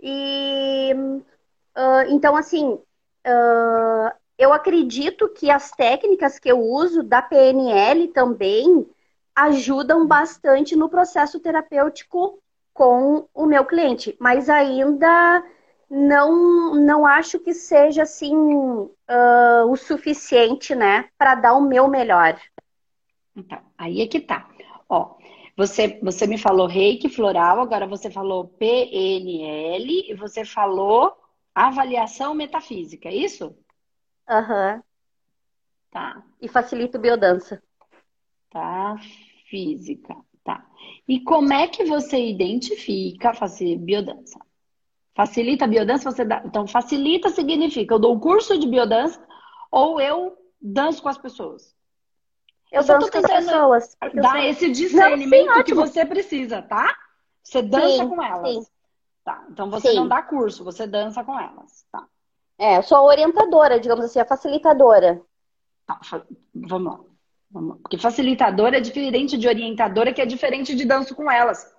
E 0.00 0.92
uh, 1.76 2.08
então, 2.08 2.34
assim, 2.34 2.72
uh, 2.72 4.12
eu 4.38 4.52
acredito 4.52 5.28
que 5.28 5.50
as 5.50 5.70
técnicas 5.70 6.38
que 6.38 6.50
eu 6.50 6.60
uso 6.60 7.02
da 7.02 7.20
PNL 7.20 8.08
também 8.08 8.88
ajudam 9.34 10.06
bastante 10.06 10.74
no 10.74 10.88
processo 10.88 11.38
terapêutico 11.40 12.42
com 12.74 13.28
o 13.34 13.46
meu 13.46 13.64
cliente, 13.64 14.16
mas 14.18 14.48
ainda 14.48 15.44
não 15.94 16.74
não 16.74 17.04
acho 17.04 17.38
que 17.38 17.52
seja 17.52 18.04
assim 18.04 18.34
uh, 18.34 19.70
o 19.70 19.76
suficiente, 19.76 20.74
né, 20.74 21.10
para 21.18 21.34
dar 21.34 21.52
o 21.52 21.60
meu 21.60 21.86
melhor. 21.86 22.40
Então, 23.36 23.60
aí 23.76 24.00
é 24.00 24.06
que 24.06 24.18
tá. 24.18 24.48
Ó, 24.88 25.16
você, 25.54 26.00
você 26.02 26.26
me 26.26 26.38
falou 26.38 26.66
reiki 26.66 27.10
floral, 27.10 27.60
agora 27.60 27.86
você 27.86 28.10
falou 28.10 28.48
PNL 28.48 30.10
e 30.10 30.14
você 30.14 30.46
falou 30.46 31.14
avaliação 31.54 32.32
metafísica, 32.32 33.10
é 33.10 33.14
isso? 33.14 33.54
Aham. 34.26 34.76
Uhum. 34.76 34.82
Tá. 35.90 36.24
E 36.40 36.48
facilita 36.48 36.96
o 36.96 37.00
biodança. 37.02 37.62
Tá, 38.48 38.96
física. 39.50 40.16
Tá. 40.42 40.66
E 41.06 41.20
como 41.20 41.52
é 41.52 41.68
que 41.68 41.84
você 41.84 42.18
identifica 42.30 43.34
fazer 43.34 43.76
biodança? 43.76 44.40
Facilita 45.14 45.64
a 45.64 45.68
biodança, 45.68 46.10
você 46.10 46.24
dá. 46.24 46.42
Então, 46.44 46.66
facilita 46.66 47.28
significa 47.30 47.94
eu 47.94 47.98
dou 47.98 48.16
o 48.16 48.20
curso 48.20 48.58
de 48.58 48.66
biodança 48.66 49.22
ou 49.70 50.00
eu 50.00 50.36
danço 50.60 51.02
com 51.02 51.08
as 51.08 51.18
pessoas. 51.18 51.74
Eu 52.70 52.82
danço 52.82 53.10
com 53.10 53.18
as 53.18 53.26
pessoas. 53.26 53.96
Dá 54.14 54.44
esse 54.46 54.70
discernimento 54.70 55.46
não, 55.46 55.56
sim, 55.56 55.64
que 55.64 55.74
você 55.74 56.06
precisa, 56.06 56.62
tá? 56.62 56.96
Você 57.42 57.60
dança 57.60 58.04
sim, 58.04 58.08
com 58.08 58.22
elas. 58.22 58.54
Sim. 58.54 58.66
Tá. 59.24 59.44
Então 59.50 59.70
você 59.70 59.92
não 59.92 60.08
dá 60.08 60.22
curso, 60.22 60.64
você 60.64 60.86
dança 60.86 61.22
com 61.22 61.38
elas. 61.38 61.84
Tá. 61.92 62.06
É, 62.58 62.78
eu 62.78 62.82
sou 62.82 62.96
a 62.96 63.02
orientadora, 63.02 63.78
digamos 63.78 64.04
assim, 64.04 64.18
a 64.18 64.24
facilitadora. 64.24 65.20
Tá, 65.86 66.00
vamos 66.54 66.92
lá. 66.92 67.00
Vamos 67.50 67.70
lá. 67.70 67.76
Porque 67.82 67.98
facilitadora 67.98 68.78
é 68.78 68.80
diferente 68.80 69.36
de 69.36 69.46
orientadora, 69.46 70.12
que 70.12 70.22
é 70.22 70.26
diferente 70.26 70.74
de 70.74 70.84
danço 70.86 71.14
com 71.14 71.30
elas. 71.30 71.70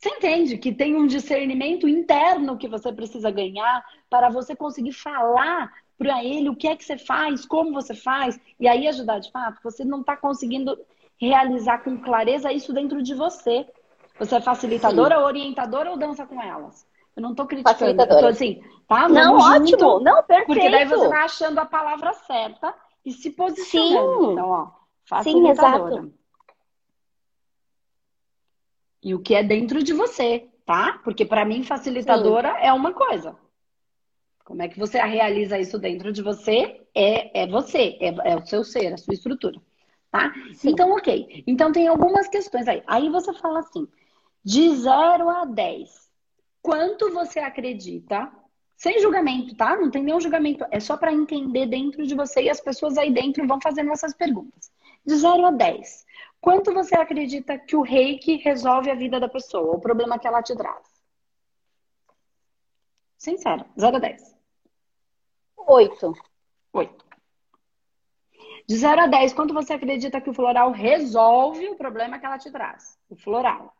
Você 0.00 0.08
entende 0.08 0.56
que 0.56 0.72
tem 0.72 0.96
um 0.96 1.06
discernimento 1.06 1.86
interno 1.86 2.56
que 2.56 2.66
você 2.66 2.90
precisa 2.90 3.30
ganhar 3.30 3.84
para 4.08 4.30
você 4.30 4.56
conseguir 4.56 4.92
falar 4.92 5.70
para 5.98 6.24
ele 6.24 6.48
o 6.48 6.56
que 6.56 6.66
é 6.66 6.74
que 6.74 6.82
você 6.82 6.96
faz, 6.96 7.44
como 7.44 7.74
você 7.74 7.94
faz, 7.94 8.40
e 8.58 8.66
aí 8.66 8.88
ajudar 8.88 9.18
de 9.18 9.30
fato. 9.30 9.60
Você 9.62 9.84
não 9.84 10.00
está 10.00 10.16
conseguindo 10.16 10.74
realizar 11.20 11.84
com 11.84 11.98
clareza 11.98 12.50
isso 12.50 12.72
dentro 12.72 13.02
de 13.02 13.14
você. 13.14 13.66
Você 14.18 14.36
é 14.36 14.40
facilitadora, 14.40 15.16
Sim. 15.16 15.22
orientadora 15.22 15.90
ou 15.90 15.98
dança 15.98 16.26
com 16.26 16.40
elas? 16.40 16.86
Eu 17.14 17.22
não 17.22 17.32
estou 17.32 17.44
criticando, 17.46 18.02
eu 18.02 18.08
tô 18.08 18.26
assim, 18.26 18.62
tá? 18.88 19.06
Não, 19.06 19.38
junto, 19.38 19.84
ótimo, 19.84 20.00
não, 20.00 20.22
perfeito. 20.22 20.46
Porque 20.46 20.70
daí 20.70 20.86
você 20.86 21.08
vai 21.08 21.24
achando 21.24 21.58
a 21.58 21.66
palavra 21.66 22.14
certa 22.14 22.74
e 23.04 23.12
se 23.12 23.28
posicionando. 23.32 24.24
Sim. 24.24 24.32
Então, 24.32 24.48
ó, 24.48 24.68
facilitadora. 25.04 25.90
Sim, 25.90 25.96
exato. 25.96 26.19
E 29.02 29.14
o 29.14 29.20
que 29.20 29.34
é 29.34 29.42
dentro 29.42 29.82
de 29.82 29.92
você, 29.92 30.48
tá? 30.66 31.00
Porque 31.02 31.24
para 31.24 31.44
mim 31.44 31.62
facilitadora 31.62 32.52
Sim. 32.54 32.66
é 32.66 32.72
uma 32.72 32.92
coisa. 32.92 33.36
Como 34.44 34.62
é 34.62 34.68
que 34.68 34.78
você 34.78 35.00
realiza 35.00 35.58
isso 35.58 35.78
dentro 35.78 36.12
de 36.12 36.22
você? 36.22 36.80
É, 36.94 37.42
é 37.42 37.46
você, 37.46 37.96
é, 38.00 38.32
é 38.32 38.36
o 38.36 38.44
seu 38.44 38.64
ser, 38.64 38.92
a 38.92 38.96
sua 38.96 39.14
estrutura. 39.14 39.60
Tá? 40.10 40.32
Sim. 40.54 40.70
Então, 40.70 40.90
ok. 40.90 41.44
Então, 41.46 41.70
tem 41.70 41.86
algumas 41.86 42.26
questões 42.26 42.66
aí. 42.66 42.82
Aí 42.86 43.08
você 43.08 43.32
fala 43.34 43.60
assim: 43.60 43.86
de 44.44 44.74
0 44.74 45.28
a 45.28 45.44
10, 45.44 46.10
quanto 46.60 47.12
você 47.12 47.38
acredita? 47.38 48.30
Sem 48.76 48.98
julgamento, 48.98 49.54
tá? 49.54 49.76
Não 49.76 49.90
tem 49.90 50.02
nenhum 50.02 50.20
julgamento. 50.20 50.64
É 50.70 50.80
só 50.80 50.96
para 50.96 51.12
entender 51.12 51.66
dentro 51.66 52.04
de 52.06 52.14
você 52.14 52.42
e 52.42 52.50
as 52.50 52.60
pessoas 52.60 52.96
aí 52.96 53.12
dentro 53.12 53.46
vão 53.46 53.60
fazendo 53.60 53.92
essas 53.92 54.14
perguntas. 54.14 54.72
De 55.06 55.14
0 55.14 55.46
a 55.46 55.50
10, 55.50 56.06
quanto 56.40 56.72
você 56.72 56.94
acredita 56.96 57.58
que 57.58 57.76
o 57.76 57.82
reiki 57.82 58.36
resolve 58.36 58.90
a 58.90 58.94
vida 58.94 59.20
da 59.20 59.28
pessoa, 59.28 59.76
o 59.76 59.80
problema 59.80 60.18
que 60.18 60.26
ela 60.26 60.42
te 60.42 60.56
traz? 60.56 60.88
Sincero, 63.18 63.64
0 63.78 63.96
a 63.96 64.00
10. 64.00 64.36
Oito. 65.56 66.14
Oito. 66.72 67.04
De 68.66 68.76
0 68.76 69.02
a 69.02 69.06
10, 69.06 69.34
quanto 69.34 69.52
você 69.52 69.72
acredita 69.72 70.20
que 70.20 70.30
o 70.30 70.34
floral 70.34 70.70
resolve 70.70 71.68
o 71.68 71.76
problema 71.76 72.18
que 72.18 72.24
ela 72.24 72.38
te 72.38 72.50
traz? 72.50 72.98
O 73.08 73.16
floral. 73.16 73.74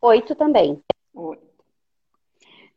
Oito 0.00 0.34
também. 0.34 0.82
Oito. 1.12 1.64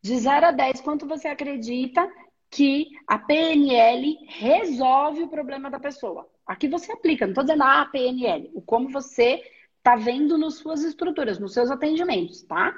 De 0.01 0.18
0 0.18 0.48
a 0.48 0.51
10, 0.51 0.82
quanto 0.82 1.08
você 1.08 1.27
acredita 1.27 2.12
que 2.50 2.88
a 3.06 3.20
PNL 3.20 4.18
resolve 4.30 5.24
o 5.24 5.30
problema 5.30 5.70
da 5.70 5.80
pessoa? 5.80 6.30
Aqui 6.48 6.68
você 6.70 6.92
aplica, 6.94 7.25
não 7.25 7.32
estou 7.32 7.44
dizendo 7.44 7.63
a 7.63 7.86
PNL, 7.86 8.50
o 8.54 8.62
como 8.62 8.89
você 8.89 9.44
está 9.77 9.96
vendo 9.96 10.38
nas 10.38 10.56
suas 10.56 10.84
estruturas, 10.84 11.38
nos 11.39 11.54
seus 11.54 11.70
atendimentos, 11.70 12.42
tá? 12.44 12.74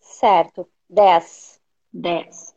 Certo. 0.00 0.68
10. 0.88 1.60
10. 1.92 2.56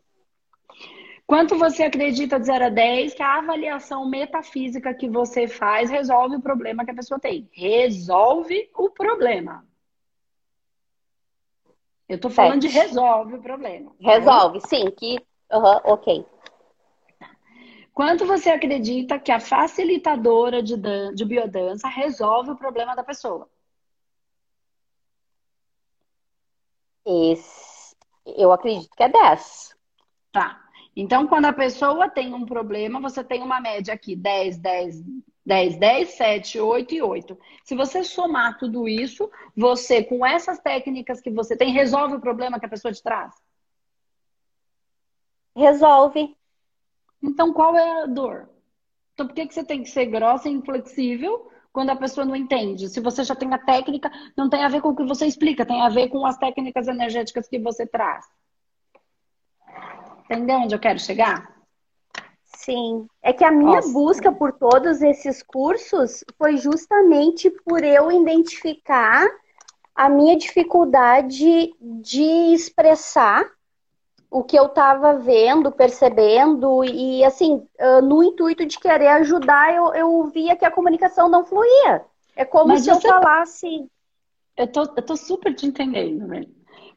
Quanto 1.26 1.56
você 1.56 1.84
acredita 1.84 2.38
de 2.38 2.46
0 2.46 2.66
a 2.66 2.68
10 2.68 3.14
que 3.14 3.22
a 3.22 3.38
avaliação 3.38 4.08
metafísica 4.08 4.94
que 4.94 5.08
você 5.08 5.48
faz 5.48 5.90
resolve 5.90 6.36
o 6.36 6.42
problema 6.42 6.84
que 6.84 6.90
a 6.90 6.94
pessoa 6.94 7.18
tem? 7.18 7.48
Resolve 7.52 8.70
o 8.76 8.90
problema. 8.90 9.66
Eu 12.08 12.20
tô 12.20 12.28
falando 12.28 12.60
de 12.60 12.68
resolve 12.68 13.34
o 13.36 13.42
problema. 13.42 13.92
Resolve, 13.98 14.60
tá 14.60 14.68
sim, 14.68 14.90
que. 14.90 15.18
Uhum, 15.50 15.80
ok. 15.84 16.26
Quanto 17.94 18.26
você 18.26 18.50
acredita 18.50 19.18
que 19.18 19.30
a 19.30 19.38
facilitadora 19.40 20.62
de, 20.62 20.76
dan 20.76 21.14
de 21.14 21.24
biodança 21.24 21.88
resolve 21.88 22.50
o 22.52 22.56
problema 22.56 22.94
da 22.96 23.04
pessoa? 23.04 23.48
Esse, 27.04 27.94
eu 28.24 28.52
acredito 28.52 28.90
que 28.96 29.02
é 29.02 29.08
10. 29.08 29.76
Tá. 30.30 30.60
Então, 30.96 31.26
quando 31.26 31.46
a 31.46 31.52
pessoa 31.52 32.08
tem 32.08 32.32
um 32.34 32.46
problema, 32.46 33.00
você 33.00 33.24
tem 33.24 33.42
uma 33.42 33.60
média 33.60 33.92
aqui: 33.94 34.14
10, 34.16 34.58
10, 34.58 35.02
10, 35.44 35.76
10, 35.76 36.08
7, 36.10 36.60
8 36.60 36.94
e 36.94 37.02
8. 37.02 37.38
Se 37.64 37.74
você 37.74 38.04
somar 38.04 38.58
tudo 38.58 38.88
isso, 38.88 39.30
você, 39.56 40.02
com 40.02 40.24
essas 40.24 40.58
técnicas 40.60 41.20
que 41.20 41.30
você 41.30 41.56
tem, 41.56 41.72
resolve 41.72 42.16
o 42.16 42.20
problema 42.20 42.58
que 42.60 42.66
a 42.66 42.68
pessoa 42.68 42.92
te 42.92 43.02
traz? 43.02 43.34
Resolve. 45.56 46.36
Então, 47.22 47.52
qual 47.52 47.76
é 47.76 48.02
a 48.02 48.06
dor? 48.06 48.48
Então, 49.14 49.26
por 49.26 49.34
que, 49.34 49.46
que 49.46 49.54
você 49.54 49.64
tem 49.64 49.82
que 49.82 49.90
ser 49.90 50.06
grossa 50.06 50.48
e 50.48 50.52
inflexível 50.52 51.50
quando 51.72 51.90
a 51.90 51.96
pessoa 51.96 52.24
não 52.24 52.34
entende? 52.34 52.88
Se 52.88 53.00
você 53.00 53.22
já 53.22 53.34
tem 53.34 53.52
a 53.52 53.58
técnica, 53.58 54.10
não 54.36 54.48
tem 54.50 54.64
a 54.64 54.68
ver 54.68 54.80
com 54.80 54.88
o 54.88 54.96
que 54.96 55.04
você 55.04 55.26
explica, 55.26 55.64
tem 55.64 55.80
a 55.82 55.88
ver 55.88 56.08
com 56.08 56.26
as 56.26 56.36
técnicas 56.36 56.88
energéticas 56.88 57.46
que 57.46 57.58
você 57.58 57.86
traz. 57.86 58.26
Entendeu 60.24 60.56
onde 60.56 60.74
eu 60.74 60.80
quero 60.80 60.98
chegar? 60.98 61.52
Sim. 62.44 63.06
É 63.22 63.32
que 63.32 63.44
a 63.44 63.50
minha 63.50 63.76
Nossa. 63.76 63.92
busca 63.92 64.32
por 64.32 64.52
todos 64.52 65.02
esses 65.02 65.42
cursos 65.42 66.24
foi 66.38 66.56
justamente 66.56 67.50
por 67.50 67.82
eu 67.82 68.10
identificar 68.10 69.28
a 69.94 70.08
minha 70.08 70.36
dificuldade 70.36 71.74
de 71.80 72.22
expressar 72.54 73.44
o 74.32 74.42
que 74.42 74.58
eu 74.58 74.64
estava 74.66 75.18
vendo, 75.18 75.70
percebendo, 75.70 76.82
e 76.82 77.22
assim, 77.22 77.66
no 78.02 78.22
intuito 78.22 78.64
de 78.64 78.80
querer 78.80 79.08
ajudar, 79.08 79.74
eu, 79.74 79.94
eu 79.94 80.24
via 80.24 80.56
que 80.56 80.64
a 80.64 80.70
comunicação 80.70 81.28
não 81.28 81.44
fluía. 81.44 82.02
É 82.34 82.42
como 82.44 82.68
Mas 82.68 82.82
se 82.82 82.90
eu 82.90 82.98
falasse. 82.98 83.86
Eu 84.56 84.66
tô, 84.66 84.82
eu 84.82 85.02
tô 85.02 85.16
super 85.16 85.54
te 85.54 85.66
entendendo, 85.66 86.26
velho. 86.26 86.48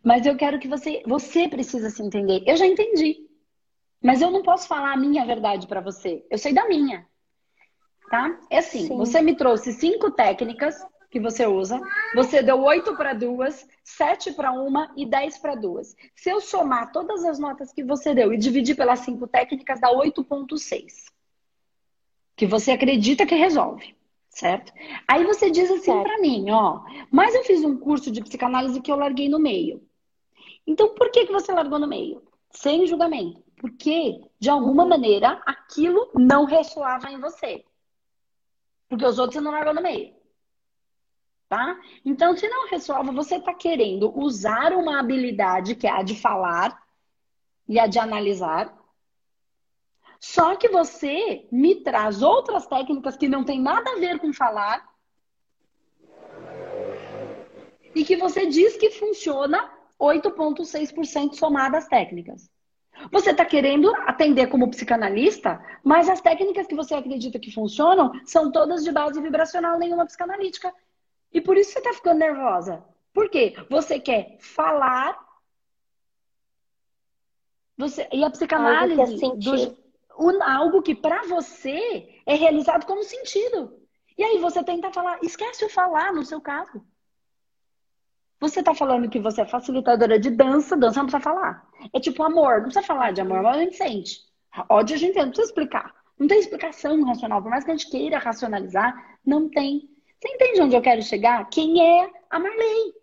Mas 0.01 0.25
eu 0.25 0.37
quero 0.37 0.59
que 0.59 0.67
você. 0.67 1.03
Você 1.05 1.49
precisa 1.49 1.89
se 1.89 2.01
entender. 2.01 2.41
Eu 2.45 2.55
já 2.55 2.65
entendi. 2.65 3.27
Mas 4.01 4.21
eu 4.21 4.31
não 4.31 4.41
posso 4.41 4.67
falar 4.67 4.93
a 4.93 4.97
minha 4.97 5.25
verdade 5.25 5.67
para 5.67 5.81
você. 5.81 6.25
Eu 6.29 6.37
sei 6.37 6.53
da 6.53 6.67
minha. 6.67 7.05
Tá? 8.09 8.39
É 8.49 8.59
assim, 8.59 8.87
Sim. 8.87 8.97
você 8.97 9.21
me 9.21 9.35
trouxe 9.35 9.73
cinco 9.73 10.11
técnicas 10.11 10.75
que 11.15 11.19
você 11.21 11.47
usa. 11.47 11.79
Você 12.13 12.43
deu 12.43 12.61
oito 12.61 12.93
para 12.97 13.13
duas, 13.13 13.65
sete 13.81 14.33
para 14.33 14.51
uma 14.51 14.91
e 14.97 15.05
dez 15.05 15.37
para 15.37 15.55
duas. 15.55 15.95
Se 16.13 16.29
eu 16.29 16.41
somar 16.41 16.91
todas 16.91 17.23
as 17.23 17.39
notas 17.39 17.71
que 17.71 17.85
você 17.85 18.13
deu 18.13 18.33
e 18.33 18.37
dividir 18.37 18.75
pelas 18.75 18.99
cinco 18.99 19.25
técnicas, 19.25 19.79
dá 19.79 19.89
8,6. 19.93 21.05
que 22.35 22.45
você 22.45 22.71
acredita 22.71 23.25
que 23.25 23.33
resolve, 23.33 23.95
certo? 24.27 24.73
Aí 25.07 25.23
você 25.23 25.49
diz 25.49 25.71
assim 25.71 26.03
para 26.03 26.19
mim, 26.19 26.51
ó, 26.51 26.81
mas 27.09 27.33
eu 27.33 27.45
fiz 27.45 27.63
um 27.63 27.77
curso 27.77 28.11
de 28.11 28.21
psicanálise 28.21 28.81
que 28.81 28.91
eu 28.91 28.97
larguei 28.97 29.29
no 29.29 29.39
meio. 29.39 29.81
Então, 30.67 30.95
por 30.95 31.09
que, 31.11 31.27
que 31.27 31.31
você 31.31 31.53
largou 31.53 31.79
no 31.79 31.87
meio? 31.87 32.21
Sem 32.51 32.85
julgamento. 32.85 33.41
Porque, 33.55 34.19
de 34.37 34.49
alguma 34.49 34.85
maneira, 34.85 35.41
aquilo 35.45 36.11
não 36.13 36.43
ressoava 36.43 37.09
em 37.09 37.21
você. 37.21 37.63
Porque 38.89 39.05
os 39.05 39.17
outros 39.17 39.35
você 39.35 39.41
não 39.41 39.51
largou 39.51 39.73
no 39.73 39.81
meio. 39.81 40.13
Tá? 41.47 41.79
Então, 42.03 42.35
se 42.35 42.47
não 42.47 42.67
ressoava, 42.67 43.11
você 43.11 43.35
está 43.35 43.53
querendo 43.53 44.11
usar 44.19 44.73
uma 44.73 44.99
habilidade 44.99 45.75
que 45.75 45.85
é 45.85 45.91
a 45.91 46.01
de 46.01 46.19
falar 46.19 46.75
e 47.67 47.79
a 47.79 47.85
de 47.85 47.99
analisar. 47.99 48.75
Só 50.19 50.55
que 50.55 50.69
você 50.69 51.47
me 51.51 51.75
traz 51.75 52.23
outras 52.23 52.65
técnicas 52.65 53.15
que 53.15 53.27
não 53.27 53.43
tem 53.43 53.61
nada 53.61 53.91
a 53.91 53.99
ver 53.99 54.19
com 54.19 54.33
falar. 54.33 54.83
E 57.93 58.03
que 58.03 58.17
você 58.17 58.47
diz 58.47 58.75
que 58.75 58.89
funciona 58.89 59.71
8,6% 59.99 61.35
somadas 61.35 61.87
técnicas. 61.87 62.49
Você 63.11 63.31
está 63.31 63.45
querendo 63.45 63.93
atender 64.07 64.47
como 64.47 64.69
psicanalista, 64.69 65.61
mas 65.83 66.09
as 66.09 66.21
técnicas 66.21 66.65
que 66.65 66.75
você 66.75 66.95
acredita 66.95 67.39
que 67.39 67.51
funcionam 67.51 68.11
são 68.25 68.51
todas 68.51 68.83
de 68.83 68.91
base 68.91 69.21
vibracional, 69.21 69.77
nenhuma 69.77 70.05
psicanalítica. 70.05 70.73
E 71.35 71.41
por 71.41 71.57
isso 71.57 71.71
você 71.73 71.79
está 71.79 71.91
ficando 71.91 72.19
nervosa. 72.19 72.81
Por 73.13 73.29
quê? 73.29 73.53
Você 73.69 73.99
quer 73.99 74.37
falar. 74.39 75.19
Você, 77.77 78.07
e 78.09 78.23
a 78.23 78.29
psicanálise. 78.29 79.01
Algo 79.01 79.37
que, 79.37 79.61
é 79.61 79.65
do, 79.67 80.43
algo 80.43 80.81
que 80.81 80.95
para 80.95 81.23
você 81.23 82.21
é 82.25 82.35
realizado 82.35 82.85
como 82.85 83.03
sentido. 83.03 83.77
E 84.17 84.23
aí 84.23 84.39
você 84.39 84.63
tenta 84.63 84.93
falar, 84.93 85.19
esquece 85.21 85.65
o 85.65 85.69
falar 85.69 86.13
no 86.13 86.23
seu 86.23 86.39
caso. 86.39 86.81
Você 88.39 88.63
tá 88.63 88.73
falando 88.73 89.09
que 89.09 89.19
você 89.19 89.41
é 89.41 89.45
facilitadora 89.45 90.17
de 90.17 90.29
dança, 90.29 90.77
dança 90.77 90.99
não 90.99 91.07
precisa 91.07 91.21
falar. 91.21 91.67
É 91.91 91.99
tipo 91.99 92.23
amor, 92.23 92.59
não 92.59 92.63
precisa 92.63 92.85
falar 92.85 93.11
de 93.11 93.19
amor, 93.19 93.43
mas 93.43 93.57
a 93.57 93.59
gente 93.59 93.75
sente. 93.75 94.21
Ódio 94.69 94.95
a 94.95 94.99
gente 94.99 95.17
não 95.17 95.27
precisa 95.27 95.49
explicar. 95.49 95.93
Não 96.17 96.29
tem 96.29 96.39
explicação 96.39 97.03
racional. 97.03 97.41
Por 97.41 97.51
mais 97.51 97.65
que 97.65 97.71
a 97.71 97.75
gente 97.75 97.91
queira 97.91 98.19
racionalizar, 98.19 99.19
não 99.25 99.49
tem. 99.49 99.93
Você 100.25 100.33
entende 100.33 100.61
onde 100.61 100.75
eu 100.75 100.81
quero 100.81 101.03
chegar? 101.03 101.47
Quem 101.51 101.79
é 101.79 102.09
a 102.31 102.39
Marley? 102.39 102.95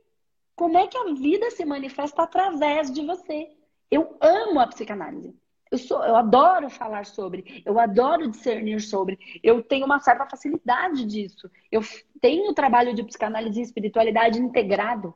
Como 0.57 0.77
é 0.77 0.89
que 0.89 0.99
a 0.99 1.15
vida 1.15 1.53
se 1.53 1.65
manifesta 1.65 2.21
através 2.21 2.91
de 2.91 3.07
você? 3.07 3.49
Eu 3.89 4.17
amo 4.21 4.59
a 4.59 4.67
psicanálise. 4.67 5.33
Eu, 5.71 5.79
sou, 5.79 6.05
eu 6.05 6.17
adoro 6.17 6.69
falar 6.69 7.07
sobre, 7.07 7.63
eu 7.65 7.79
adoro 7.79 8.29
discernir 8.29 8.81
sobre, 8.81 9.19
eu 9.41 9.63
tenho 9.63 9.87
uma 9.87 10.01
certa 10.01 10.27
facilidade 10.27 11.07
disso. 11.07 11.49
Eu 11.71 11.81
tenho 12.21 12.51
o 12.51 12.55
trabalho 12.55 12.93
de 12.93 13.05
psicanálise 13.05 13.61
e 13.61 13.63
espiritualidade 13.63 14.41
integrado. 14.41 15.15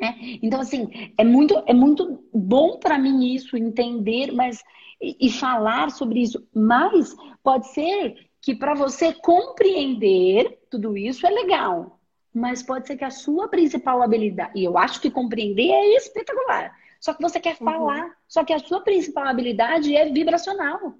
Né? 0.00 0.38
Então, 0.42 0.58
assim, 0.58 1.12
é 1.18 1.22
muito, 1.22 1.62
é 1.66 1.74
muito 1.74 2.24
bom 2.32 2.78
para 2.78 2.96
mim 2.96 3.34
isso, 3.34 3.58
entender 3.58 4.32
mas, 4.32 4.64
e, 4.98 5.28
e 5.28 5.30
falar 5.30 5.90
sobre 5.90 6.22
isso. 6.22 6.48
Mas 6.54 7.14
pode 7.42 7.68
ser 7.68 8.30
que 8.44 8.54
para 8.54 8.74
você 8.74 9.10
compreender 9.10 10.58
tudo 10.70 10.98
isso 10.98 11.26
é 11.26 11.30
legal. 11.30 11.98
Mas 12.30 12.62
pode 12.62 12.86
ser 12.86 12.94
que 12.94 13.04
a 13.04 13.10
sua 13.10 13.48
principal 13.48 14.02
habilidade, 14.02 14.52
e 14.54 14.64
eu 14.64 14.76
acho 14.76 15.00
que 15.00 15.10
compreender 15.10 15.70
é 15.70 15.96
espetacular. 15.96 16.76
Só 17.00 17.14
que 17.14 17.22
você 17.22 17.40
quer 17.40 17.56
uhum. 17.58 17.64
falar. 17.64 18.14
Só 18.28 18.44
que 18.44 18.52
a 18.52 18.58
sua 18.58 18.82
principal 18.82 19.26
habilidade 19.26 19.96
é 19.96 20.10
vibracional. 20.10 20.94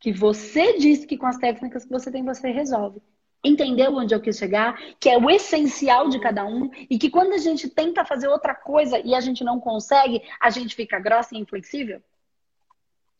Que 0.00 0.10
você 0.10 0.78
diz 0.78 1.04
que 1.04 1.18
com 1.18 1.26
as 1.26 1.36
técnicas 1.36 1.84
que 1.84 1.90
você 1.90 2.10
tem, 2.10 2.24
você 2.24 2.50
resolve 2.50 3.02
entendeu 3.44 3.94
onde 3.94 4.12
eu 4.12 4.20
quis 4.20 4.36
chegar, 4.36 4.76
que 4.98 5.08
é 5.08 5.16
o 5.16 5.30
essencial 5.30 6.08
de 6.08 6.18
cada 6.18 6.44
um, 6.44 6.68
e 6.90 6.98
que 6.98 7.08
quando 7.08 7.34
a 7.34 7.38
gente 7.38 7.70
tenta 7.70 8.04
fazer 8.04 8.26
outra 8.26 8.52
coisa 8.52 8.98
e 8.98 9.14
a 9.14 9.20
gente 9.20 9.44
não 9.44 9.60
consegue, 9.60 10.20
a 10.40 10.50
gente 10.50 10.74
fica 10.74 10.98
grossa 10.98 11.36
e 11.36 11.38
inflexível? 11.38 12.02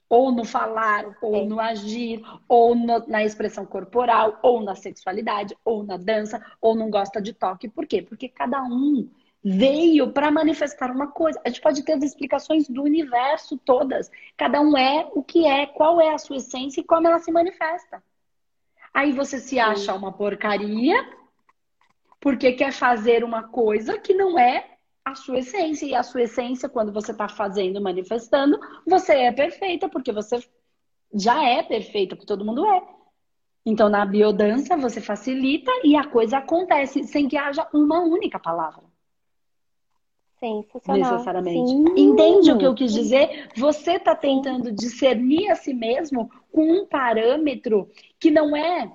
Ou 0.09 0.33
no 0.33 0.45
falar, 0.45 1.17
ou 1.21 1.45
no 1.45 1.61
agir, 1.61 2.23
ou 2.49 2.75
no, 2.75 3.07
na 3.07 3.25
expressão 3.25 3.67
corporal, 3.67 4.39
ou 4.43 4.63
na 4.63 4.75
sexualidade, 4.75 5.57
ou 5.65 5.83
na 5.83 5.97
dança, 5.97 6.45
ou 6.61 6.75
não 6.75 6.91
gosta 6.91 7.21
de 7.21 7.33
toque. 7.33 7.69
Por 7.69 7.87
quê? 7.87 8.01
Porque 8.01 8.29
cada 8.29 8.63
um 8.63 9.09
veio 9.43 10.13
para 10.13 10.31
manifestar 10.31 10.91
uma 10.91 11.09
coisa. 11.09 11.41
A 11.45 11.49
gente 11.49 11.61
pode 11.61 11.83
ter 11.83 11.93
as 11.93 12.03
explicações 12.03 12.69
do 12.69 12.83
universo 12.83 13.57
todas. 13.59 14.11
Cada 14.37 14.61
um 14.61 14.77
é 14.77 15.09
o 15.15 15.23
que 15.23 15.47
é, 15.47 15.67
qual 15.67 16.01
é 16.01 16.11
a 16.11 16.19
sua 16.19 16.37
essência 16.37 16.81
e 16.81 16.85
como 16.85 17.07
ela 17.07 17.19
se 17.19 17.31
manifesta. 17.31 18.03
Aí 18.93 19.13
você 19.13 19.39
se 19.39 19.59
acha 19.59 19.95
uma 19.95 20.13
porcaria 20.13 20.97
porque 22.21 22.53
quer 22.53 22.73
fazer 22.73 23.23
uma 23.23 23.45
coisa 23.45 23.99
que 23.99 24.13
não 24.13 24.39
é 24.39 24.78
a 25.09 25.15
sua 25.15 25.39
essência. 25.39 25.87
E 25.87 25.95
a 25.95 26.03
sua 26.03 26.23
essência, 26.23 26.69
quando 26.69 26.93
você 26.93 27.13
está 27.13 27.29
fazendo, 27.29 27.81
manifestando, 27.81 28.59
você 28.87 29.13
é 29.13 29.33
perfeita, 29.33 29.89
porque 29.89 30.13
você 30.13 30.43
já 31.15 31.43
é 31.45 31.63
perfeita, 31.63 32.15
porque 32.15 32.27
todo 32.27 32.45
mundo 32.45 32.67
é. 32.67 32.83
Então, 33.65 33.89
na 33.89 34.05
biodança, 34.07 34.77
você 34.77 35.01
facilita 35.01 35.71
e 35.85 35.97
a 35.97 36.07
coisa 36.07 36.39
acontece 36.39 37.05
sem 37.05 37.29
que 37.29 37.37
haja 37.37 37.67
uma 37.73 38.01
única 38.01 38.39
palavra. 38.39 38.83
Sensacional. 40.39 41.13
Necessariamente. 41.13 41.71
Sim. 41.71 41.85
Entende 41.97 42.53
o 42.53 42.59
que 42.59 42.65
eu 42.65 42.75
quis 42.75 42.93
dizer? 42.93 43.51
Você 43.57 43.95
está 43.95 44.15
tentando 44.15 44.73
discernir 44.73 45.51
a 45.51 45.57
si 45.57 45.75
mesmo 45.75 46.31
com 46.53 46.63
um 46.63 46.87
parâmetro 46.87 47.91
que 48.21 48.31
não 48.31 48.57
é 48.57 48.91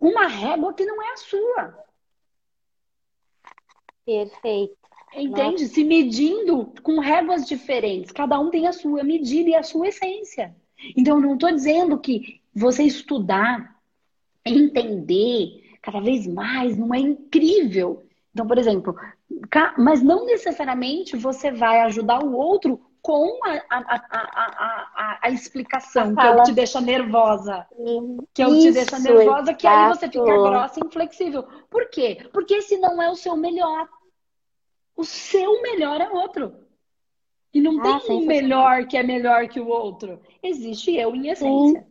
uma 0.00 0.26
régua 0.26 0.72
que 0.72 0.84
não 0.84 1.02
é 1.02 1.12
a 1.12 1.16
sua. 1.18 1.84
Perfeito. 4.04 4.79
Entende? 5.14 5.62
Nossa. 5.62 5.74
Se 5.74 5.84
medindo 5.84 6.72
com 6.82 7.00
réguas 7.00 7.46
diferentes. 7.46 8.12
Cada 8.12 8.38
um 8.38 8.50
tem 8.50 8.66
a 8.66 8.72
sua 8.72 9.02
medida 9.02 9.50
e 9.50 9.54
a 9.54 9.62
sua 9.62 9.88
essência. 9.88 10.54
Então, 10.96 11.16
eu 11.16 11.22
não 11.22 11.34
estou 11.34 11.50
dizendo 11.50 11.98
que 11.98 12.40
você 12.54 12.84
estudar, 12.84 13.76
entender 14.44 15.62
cada 15.82 16.00
vez 16.00 16.26
mais 16.26 16.76
não 16.76 16.94
é 16.94 16.98
incrível. 16.98 18.02
Então, 18.32 18.46
por 18.46 18.58
exemplo, 18.58 18.94
mas 19.76 20.02
não 20.02 20.24
necessariamente 20.26 21.16
você 21.16 21.50
vai 21.50 21.80
ajudar 21.82 22.22
o 22.22 22.32
outro 22.34 22.80
com 23.02 23.38
a, 23.44 23.62
a, 23.70 23.78
a, 24.94 25.18
a 25.22 25.30
explicação, 25.30 26.14
que 26.14 26.20
é 26.20 26.36
que 26.36 26.42
te 26.42 26.52
deixa 26.52 26.80
nervosa. 26.80 27.66
Que 28.34 28.42
é 28.42 28.46
o 28.46 28.52
que 28.52 28.60
te 28.60 28.72
deixa 28.72 28.98
nervosa, 28.98 29.54
que 29.54 29.66
aí 29.66 29.88
você 29.88 30.06
fica 30.06 30.22
grossa 30.22 30.80
e 30.80 30.86
inflexível. 30.86 31.42
Por 31.70 31.88
quê? 31.88 32.28
Porque 32.32 32.54
esse 32.54 32.76
não 32.76 33.00
é 33.00 33.10
o 33.10 33.16
seu 33.16 33.36
melhor. 33.36 33.88
O 35.00 35.04
seu 35.04 35.62
melhor 35.62 35.98
é 35.98 36.10
outro. 36.10 36.52
E 37.54 37.58
não 37.58 37.80
ah, 37.80 38.00
tem 38.00 38.18
um 38.18 38.26
melhor 38.26 38.86
que 38.86 38.98
é 38.98 39.02
melhor 39.02 39.48
que 39.48 39.58
o 39.58 39.66
outro. 39.66 40.20
Existe 40.42 40.94
eu 40.94 41.16
em 41.16 41.28
essência. 41.28 41.80
Sim. 41.80 41.86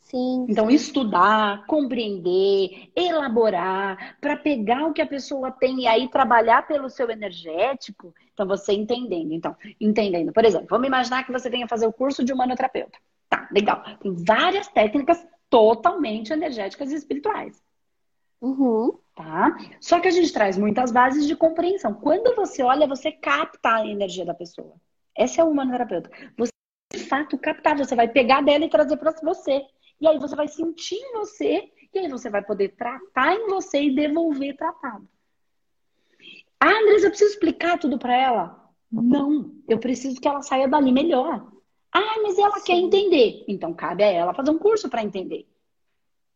Sim. 0.00 0.46
Então, 0.48 0.68
sim. 0.68 0.76
estudar, 0.76 1.66
compreender, 1.66 2.92
elaborar, 2.94 4.16
para 4.20 4.36
pegar 4.36 4.86
o 4.86 4.92
que 4.92 5.02
a 5.02 5.06
pessoa 5.08 5.50
tem 5.50 5.80
e 5.80 5.86
aí 5.88 6.08
trabalhar 6.08 6.68
pelo 6.68 6.88
seu 6.88 7.10
energético. 7.10 8.14
Então, 8.32 8.46
você 8.46 8.72
entendendo. 8.72 9.32
Então, 9.32 9.56
entendendo. 9.80 10.32
Por 10.32 10.44
exemplo, 10.44 10.68
vamos 10.70 10.86
imaginar 10.86 11.24
que 11.24 11.32
você 11.32 11.50
tenha 11.50 11.64
que 11.64 11.70
fazer 11.70 11.88
o 11.88 11.92
curso 11.92 12.22
de 12.22 12.32
humanoterapeuta. 12.32 12.96
Tá, 13.28 13.48
legal. 13.50 13.82
Tem 13.98 14.14
várias 14.24 14.68
técnicas 14.68 15.26
totalmente 15.50 16.32
energéticas 16.32 16.92
e 16.92 16.94
espirituais. 16.94 17.60
Uhum. 18.40 18.98
Tá? 19.14 19.56
Só 19.80 20.00
que 20.00 20.08
a 20.08 20.10
gente 20.10 20.32
traz 20.32 20.58
muitas 20.58 20.90
bases 20.90 21.26
de 21.26 21.36
compreensão. 21.36 21.94
Quando 21.94 22.34
você 22.34 22.62
olha, 22.62 22.86
você 22.86 23.12
capta 23.12 23.76
a 23.76 23.86
energia 23.86 24.24
da 24.24 24.34
pessoa. 24.34 24.74
Essa 25.16 25.40
é 25.40 25.44
o 25.44 25.50
humanoterapeuta. 25.50 26.10
Você, 26.36 26.50
de 26.92 27.04
fato, 27.04 27.38
captar. 27.38 27.78
Você 27.78 27.94
vai 27.94 28.08
pegar 28.08 28.42
dela 28.42 28.64
e 28.64 28.70
trazer 28.70 28.96
para 28.96 29.12
você. 29.22 29.64
E 30.00 30.08
aí 30.08 30.18
você 30.18 30.34
vai 30.34 30.48
sentir 30.48 30.96
em 30.96 31.12
você, 31.12 31.70
e 31.92 31.98
aí 31.98 32.08
você 32.08 32.28
vai 32.28 32.42
poder 32.42 32.74
tratar 32.76 33.34
em 33.34 33.46
você 33.48 33.82
e 33.82 33.94
devolver 33.94 34.56
tratado. 34.56 35.08
Ah, 36.58 36.80
Andressa, 36.80 37.06
eu 37.06 37.10
preciso 37.10 37.32
explicar 37.32 37.78
tudo 37.78 37.98
para 37.98 38.16
ela? 38.16 38.70
Não, 38.90 39.54
eu 39.68 39.78
preciso 39.78 40.20
que 40.20 40.26
ela 40.26 40.42
saia 40.42 40.66
dali 40.66 40.90
melhor. 40.90 41.46
Ah, 41.92 42.20
mas 42.22 42.38
ela 42.38 42.58
Sim. 42.58 42.64
quer 42.64 42.76
entender. 42.76 43.44
Então 43.46 43.72
cabe 43.72 44.02
a 44.02 44.10
ela 44.10 44.34
fazer 44.34 44.50
um 44.50 44.58
curso 44.58 44.88
para 44.88 45.02
entender. 45.02 45.46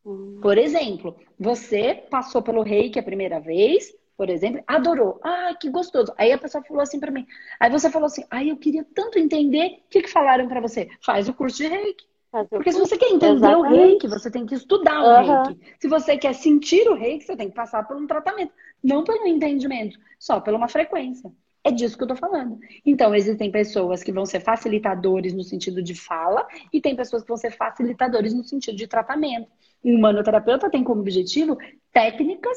Hum. 0.05 0.39
Por 0.41 0.57
exemplo, 0.57 1.17
você 1.39 1.95
passou 2.11 2.43
pelo 2.43 2.63
reiki 2.63 2.99
a 2.99 3.03
primeira 3.03 3.41
vez, 3.41 3.95
por 4.17 4.29
exemplo, 4.29 4.63
adorou. 4.67 5.21
Ah, 5.23 5.55
que 5.59 5.71
gostoso. 5.71 6.13
Aí 6.17 6.33
a 6.33 6.39
pessoa 6.39 6.65
falou 6.65 6.83
assim 6.83 6.99
para 6.99 7.11
mim. 7.11 7.27
Aí 7.61 7.71
você 7.71 7.91
falou 7.91 8.07
assim: 8.07 8.25
"Ah, 8.31 8.45
eu 8.45 8.57
queria 8.57 8.85
tanto 8.95 9.19
entender". 9.19 9.83
O 9.87 9.89
que, 9.91 10.03
que 10.03 10.11
falaram 10.11 10.49
para 10.49 10.61
você? 10.61 10.89
Faz 11.01 11.29
o 11.29 11.35
curso 11.35 11.59
de 11.59 11.69
reiki. 11.69 12.07
Porque 12.51 12.73
se 12.73 12.79
você 12.79 12.99
quer 12.99 13.11
entender 13.11 13.37
Exatamente. 13.37 13.73
o 13.73 13.77
reiki, 13.77 14.07
você 14.07 14.31
tem 14.31 14.45
que 14.45 14.55
estudar 14.55 15.01
o 15.01 15.07
uhum. 15.07 15.45
reiki. 15.45 15.61
Se 15.81 15.89
você 15.89 16.19
quer 16.19 16.35
sentir 16.35 16.87
o 16.89 16.95
reiki, 16.95 17.25
você 17.25 17.37
tem 17.37 17.49
que 17.49 17.55
passar 17.55 17.87
por 17.87 17.97
um 17.97 18.07
tratamento. 18.07 18.53
Não 18.83 19.03
pelo 19.03 19.27
entendimento, 19.27 19.99
só 20.19 20.41
por 20.41 20.53
uma 20.53 20.69
frequência. 20.69 21.33
É 21.69 21.71
disso 21.71 21.99
que 21.99 22.03
eu 22.03 22.09
tô 22.09 22.17
falando. 22.17 22.59
Então, 22.85 23.15
existem 23.15 23.51
pessoas 23.51 24.03
que 24.03 24.11
vão 24.11 24.25
ser 24.25 24.41
facilitadores 24.41 25.35
no 25.35 25.43
sentido 25.43 25.83
de 25.83 25.95
fala 25.95 26.49
e 26.73 26.81
tem 26.81 26.97
pessoas 26.97 27.23
que 27.23 27.29
vão 27.29 27.37
ser 27.37 27.51
facilitadores 27.51 28.33
no 28.33 28.43
sentido 28.43 28.75
de 28.75 28.87
tratamento. 28.87 29.51
Um 29.85 29.97
humanoterapeuta 29.97 30.71
tem 30.71 30.83
como 30.83 31.03
objetivo 31.03 31.59
técnicas 31.93 32.57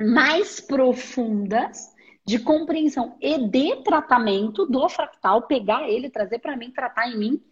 mais 0.00 0.58
profundas 0.58 1.94
de 2.24 2.38
compreensão 2.38 3.14
e 3.20 3.46
de 3.46 3.76
tratamento 3.82 4.64
do 4.64 4.88
fractal, 4.88 5.42
pegar 5.42 5.86
ele, 5.86 6.08
trazer 6.08 6.38
para 6.38 6.56
mim, 6.56 6.70
tratar 6.70 7.10
em 7.10 7.18
mim 7.18 7.42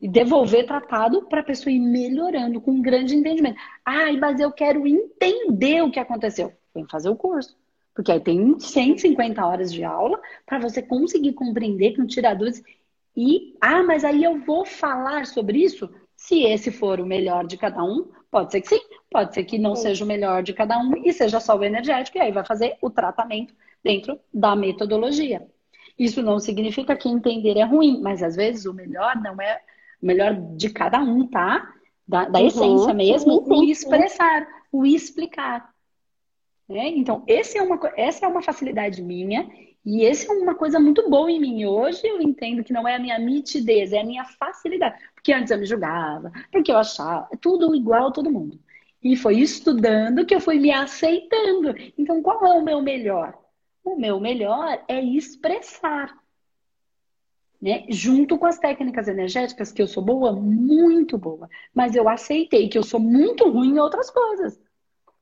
e 0.00 0.08
devolver 0.08 0.64
tratado 0.64 1.26
para 1.28 1.40
a 1.40 1.44
pessoa 1.44 1.70
ir 1.70 1.80
melhorando 1.80 2.62
com 2.62 2.70
um 2.70 2.80
grande 2.80 3.14
entendimento. 3.14 3.60
Ai, 3.84 4.16
mas 4.16 4.40
eu 4.40 4.50
quero 4.50 4.86
entender 4.86 5.82
o 5.82 5.90
que 5.90 6.00
aconteceu. 6.00 6.50
Que 6.72 6.86
fazer 6.90 7.10
o 7.10 7.16
curso. 7.16 7.58
Porque 7.98 8.12
aí 8.12 8.20
tem 8.20 8.56
150 8.60 9.44
horas 9.44 9.72
de 9.72 9.82
aula 9.82 10.20
para 10.46 10.60
você 10.60 10.80
conseguir 10.80 11.32
compreender 11.32 11.96
com 11.96 12.06
tiradores. 12.06 12.62
E, 13.16 13.56
ah, 13.60 13.82
mas 13.82 14.04
aí 14.04 14.22
eu 14.22 14.38
vou 14.38 14.64
falar 14.64 15.26
sobre 15.26 15.58
isso? 15.58 15.90
Se 16.14 16.44
esse 16.44 16.70
for 16.70 17.00
o 17.00 17.04
melhor 17.04 17.44
de 17.44 17.56
cada 17.56 17.82
um, 17.82 18.08
pode 18.30 18.52
ser 18.52 18.60
que 18.60 18.68
sim, 18.68 18.80
pode 19.10 19.34
ser 19.34 19.42
que 19.42 19.58
não 19.58 19.74
sim. 19.74 19.82
seja 19.82 20.04
o 20.04 20.06
melhor 20.06 20.44
de 20.44 20.52
cada 20.52 20.78
um 20.78 20.96
e 21.04 21.12
seja 21.12 21.40
só 21.40 21.58
o 21.58 21.64
energético, 21.64 22.18
e 22.18 22.20
aí 22.20 22.30
vai 22.30 22.44
fazer 22.44 22.76
o 22.80 22.88
tratamento 22.88 23.52
dentro 23.82 24.16
da 24.32 24.54
metodologia. 24.54 25.44
Isso 25.98 26.22
não 26.22 26.38
significa 26.38 26.94
que 26.94 27.08
entender 27.08 27.58
é 27.58 27.64
ruim, 27.64 28.00
mas 28.00 28.22
às 28.22 28.36
vezes 28.36 28.64
o 28.64 28.72
melhor 28.72 29.16
não 29.20 29.42
é 29.42 29.60
o 30.00 30.06
melhor 30.06 30.36
de 30.54 30.70
cada 30.70 31.00
um, 31.00 31.26
tá? 31.26 31.68
Da, 32.06 32.26
da 32.26 32.38
uhum. 32.38 32.46
essência 32.46 32.94
mesmo, 32.94 33.44
sim, 33.44 33.52
o 33.52 33.64
expressar, 33.64 34.46
o 34.70 34.86
explicar. 34.86 35.74
Né? 36.68 36.88
Então, 36.88 37.24
é 37.26 37.62
uma, 37.62 37.80
essa 37.96 38.26
é 38.26 38.28
uma 38.28 38.42
facilidade 38.42 39.02
minha 39.02 39.48
e 39.84 40.04
essa 40.04 40.32
é 40.32 40.36
uma 40.36 40.54
coisa 40.54 40.78
muito 40.78 41.08
boa 41.08 41.30
em 41.30 41.40
mim. 41.40 41.64
Hoje 41.64 42.06
eu 42.06 42.20
entendo 42.20 42.62
que 42.62 42.72
não 42.72 42.86
é 42.86 42.96
a 42.96 42.98
minha 42.98 43.18
nitidez, 43.18 43.92
é 43.92 44.00
a 44.00 44.04
minha 44.04 44.24
facilidade. 44.24 45.02
Porque 45.14 45.32
antes 45.32 45.50
eu 45.50 45.58
me 45.58 45.64
julgava, 45.64 46.30
porque 46.52 46.70
eu 46.70 46.76
achava 46.76 47.28
tudo 47.40 47.74
igual 47.74 48.08
a 48.08 48.12
todo 48.12 48.30
mundo. 48.30 48.58
E 49.02 49.16
foi 49.16 49.38
estudando 49.38 50.26
que 50.26 50.34
eu 50.34 50.40
fui 50.40 50.58
me 50.58 50.70
aceitando. 50.70 51.74
Então, 51.96 52.20
qual 52.22 52.44
é 52.44 52.52
o 52.52 52.62
meu 52.62 52.82
melhor? 52.82 53.38
O 53.82 53.96
meu 53.96 54.20
melhor 54.20 54.84
é 54.88 55.00
expressar 55.00 56.14
né? 57.60 57.84
Junto 57.88 58.38
com 58.38 58.46
as 58.46 58.58
técnicas 58.58 59.08
energéticas, 59.08 59.72
que 59.72 59.82
eu 59.82 59.88
sou 59.88 60.02
boa, 60.02 60.32
muito 60.32 61.18
boa. 61.18 61.48
Mas 61.74 61.94
eu 61.96 62.08
aceitei 62.08 62.68
que 62.68 62.78
eu 62.78 62.84
sou 62.84 63.00
muito 63.00 63.48
ruim 63.50 63.74
em 63.74 63.78
outras 63.80 64.10
coisas. 64.10 64.60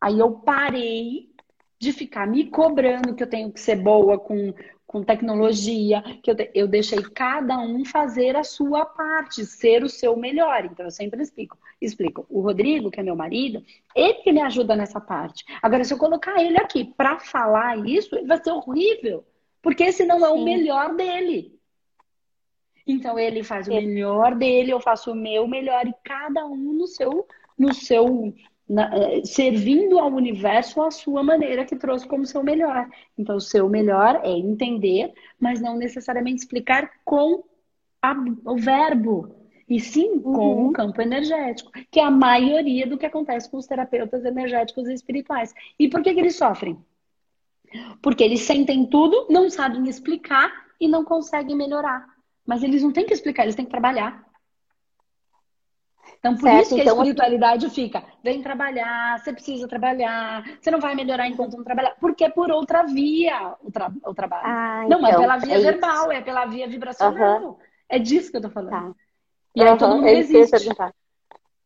Aí 0.01 0.19
eu 0.19 0.33
parei 0.33 1.31
de 1.79 1.93
ficar 1.93 2.27
me 2.27 2.49
cobrando 2.51 3.15
que 3.15 3.23
eu 3.23 3.29
tenho 3.29 3.53
que 3.53 3.61
ser 3.61 3.77
boa 3.77 4.19
com, 4.19 4.55
com 4.87 5.03
tecnologia, 5.03 6.03
que 6.23 6.31
eu, 6.31 6.37
eu 6.55 6.69
deixei 6.69 7.03
cada 7.03 7.59
um 7.59 7.85
fazer 7.85 8.37
a 8.37 8.45
sua 8.45 8.85
parte, 8.85 9.45
ser 9.45 9.85
o 9.85 9.89
seu 9.89 10.17
melhor. 10.17 10.65
Então 10.65 10.87
eu 10.87 10.91
sempre 10.91 11.23
explico. 11.23 11.59
Explico. 11.81 12.27
O 12.31 12.41
Rodrigo, 12.41 12.91
que 12.91 13.01
é 13.01 13.03
meu 13.03 13.17
marido, 13.17 13.63
ele 13.95 14.15
que 14.15 14.33
me 14.33 14.41
ajuda 14.41 14.75
nessa 14.75 15.01
parte. 15.01 15.45
Agora, 15.61 15.85
se 15.85 15.93
eu 15.93 15.99
colocar 15.99 16.43
ele 16.43 16.57
aqui 16.57 16.85
para 16.85 17.19
falar 17.19 17.87
isso, 17.87 18.17
vai 18.27 18.43
ser 18.43 18.51
horrível. 18.51 19.25
Porque 19.61 19.85
esse 19.85 20.05
não 20.07 20.25
é 20.25 20.29
Sim. 20.29 20.41
o 20.41 20.45
melhor 20.45 20.95
dele. 20.95 21.57
Então 22.87 23.19
ele 23.19 23.43
faz 23.43 23.67
o 23.67 23.71
melhor 23.71 24.37
dele, 24.37 24.73
eu 24.73 24.79
faço 24.79 25.11
o 25.11 25.15
meu 25.15 25.49
melhor 25.49 25.87
e 25.89 25.95
cada 26.05 26.47
um 26.47 26.73
no 26.73 26.87
seu, 26.87 27.27
no 27.59 27.75
seu, 27.75 28.33
na, 28.69 28.91
eh, 28.95 29.25
servindo 29.25 29.99
ao 29.99 30.13
universo 30.13 30.83
a 30.83 30.91
sua 30.91 31.23
maneira 31.23 31.65
que 31.65 31.77
trouxe 31.77 32.07
como 32.07 32.27
seu 32.27 32.43
melhor. 32.43 32.89
Então 33.17 33.37
o 33.37 33.41
seu 33.41 33.69
melhor 33.69 34.21
é 34.25 34.31
entender, 34.31 35.13
mas 35.39 35.61
não 35.61 35.77
necessariamente 35.77 36.43
explicar 36.43 36.91
com 37.05 37.45
a, 38.03 38.15
o 38.45 38.57
verbo. 38.57 39.35
E 39.69 39.81
sim 39.81 40.21
com 40.21 40.31
uhum. 40.31 40.69
o 40.69 40.73
campo 40.73 41.01
energético, 41.03 41.73
que 41.91 41.99
é 41.99 42.05
a 42.05 42.11
maioria 42.11 42.87
do 42.87 42.97
que 42.97 43.07
acontece 43.07 43.51
com 43.51 43.57
os 43.57 43.67
terapeutas 43.67 44.25
energéticos 44.25 44.89
e 44.89 44.95
espirituais. 44.95 45.53
E 45.77 45.89
por 45.89 46.03
que, 46.03 46.15
que 46.15 46.21
eles 46.21 46.37
sofrem? 46.37 46.79
Porque 48.01 48.23
eles 48.23 48.43
sentem 48.43 48.87
tudo, 48.87 49.27
não 49.29 49.51
sabem 49.51 49.89
explicar 49.89 50.53
e 50.81 50.87
não 50.87 51.05
conseguem 51.05 51.57
melhorar. 51.57 52.07
Mas 52.47 52.63
eles 52.63 52.83
não 52.83 52.93
têm 52.93 53.07
que 53.07 53.13
explicar, 53.13 53.43
eles 53.43 53.57
têm 53.57 53.65
que 53.65 53.71
trabalhar. 53.71 54.25
Então, 56.19 56.35
por 56.35 56.43
certo, 56.43 56.63
isso 56.63 56.75
que 56.75 56.81
então, 56.81 56.95
a 56.95 56.97
espiritualidade 56.99 57.71
fica, 57.71 58.03
vem 58.23 58.43
trabalhar, 58.43 59.19
você 59.19 59.33
precisa 59.33 59.69
trabalhar, 59.69 60.45
você 60.61 60.71
não 60.71 60.81
vai 60.81 60.95
melhorar 60.95 61.29
enquanto 61.29 61.57
não 61.57 61.65
trabalhar, 61.65 61.95
porque 62.01 62.25
é 62.25 62.29
por 62.29 62.51
outra 62.51 62.83
via 62.85 63.55
o, 63.63 63.71
tra 63.71 63.93
o 64.05 64.15
trabalho. 64.15 64.47
Ah, 64.47 64.87
não 64.89 65.07
é 65.07 65.11
então, 65.11 65.23
é 65.23 65.27
pela 65.27 65.37
via 65.37 65.55
é 65.55 65.61
verbal, 65.61 66.13
é 66.13 66.21
pela 66.21 66.47
via 66.47 66.69
vibracional. 66.69 67.43
Uhum. 67.43 67.57
É 67.89 67.99
disso 67.99 68.31
que 68.31 68.37
eu 68.39 68.43
tô 68.43 68.51
falando. 68.51 68.71
Tá. 68.71 68.93
E 69.55 69.63
aí 69.63 69.79
todo 69.79 69.95
mundo 69.95 70.05
resiste. 70.05 70.69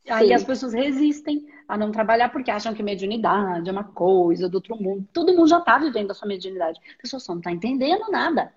Aí 0.09 0.29
Sim. 0.29 0.35
as 0.35 0.45
pessoas 0.45 0.73
resistem 0.73 1.47
a 1.69 1.77
não 1.77 1.93
trabalhar 1.93 2.31
porque 2.31 2.51
acham 2.51 2.75
que 2.75 2.83
mediunidade 2.83 3.69
é 3.69 3.73
uma 3.73 3.85
coisa 3.85 4.49
do 4.49 4.57
outro 4.57 4.77
mundo. 4.77 5.07
Todo 5.13 5.33
mundo 5.33 5.49
já 5.49 5.59
está 5.59 5.79
vivendo 5.79 6.11
a 6.11 6.15
sua 6.15 6.27
mediunidade. 6.27 6.81
A 6.99 7.03
pessoa 7.03 7.21
só 7.21 7.33
não 7.33 7.41
está 7.41 7.53
entendendo 7.53 8.11
nada, 8.11 8.53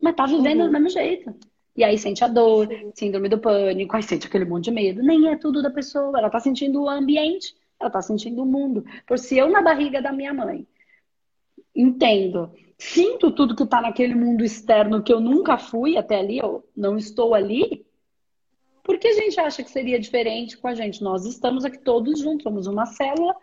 mas 0.00 0.12
está 0.12 0.26
vivendo 0.26 0.60
uhum. 0.60 0.66
do 0.66 0.72
mesmo 0.72 0.88
jeito. 0.90 1.34
E 1.74 1.82
aí 1.82 1.96
sente 1.96 2.22
a 2.22 2.28
dor, 2.28 2.68
síndrome 2.94 3.28
do 3.28 3.38
pânico, 3.38 3.96
aí 3.96 4.02
sente 4.02 4.26
aquele 4.26 4.44
monte 4.44 4.64
de 4.64 4.70
medo. 4.70 5.02
Nem 5.02 5.28
é 5.28 5.36
tudo 5.36 5.62
da 5.62 5.70
pessoa, 5.70 6.18
ela 6.18 6.28
tá 6.28 6.38
sentindo 6.38 6.82
o 6.82 6.88
ambiente, 6.88 7.54
ela 7.80 7.90
tá 7.90 8.02
sentindo 8.02 8.42
o 8.42 8.46
mundo. 8.46 8.84
Por 9.06 9.18
se 9.18 9.38
eu 9.38 9.48
na 9.50 9.62
barriga 9.62 10.02
da 10.02 10.12
minha 10.12 10.34
mãe 10.34 10.66
entendo, 11.74 12.52
sinto 12.78 13.30
tudo 13.30 13.56
que 13.56 13.64
tá 13.64 13.80
naquele 13.80 14.14
mundo 14.14 14.44
externo 14.44 15.02
que 15.02 15.12
eu 15.12 15.20
nunca 15.20 15.56
fui 15.56 15.96
até 15.96 16.18
ali, 16.18 16.38
eu 16.38 16.68
não 16.76 16.98
estou 16.98 17.34
ali, 17.34 17.86
por 18.82 18.98
que 18.98 19.08
a 19.08 19.14
gente 19.14 19.40
acha 19.40 19.62
que 19.62 19.70
seria 19.70 19.98
diferente 19.98 20.58
com 20.58 20.68
a 20.68 20.74
gente? 20.74 21.02
Nós 21.02 21.24
estamos 21.24 21.64
aqui 21.64 21.78
todos 21.78 22.18
juntos, 22.20 22.42
somos 22.42 22.66
uma 22.66 22.84
célula 22.84 23.34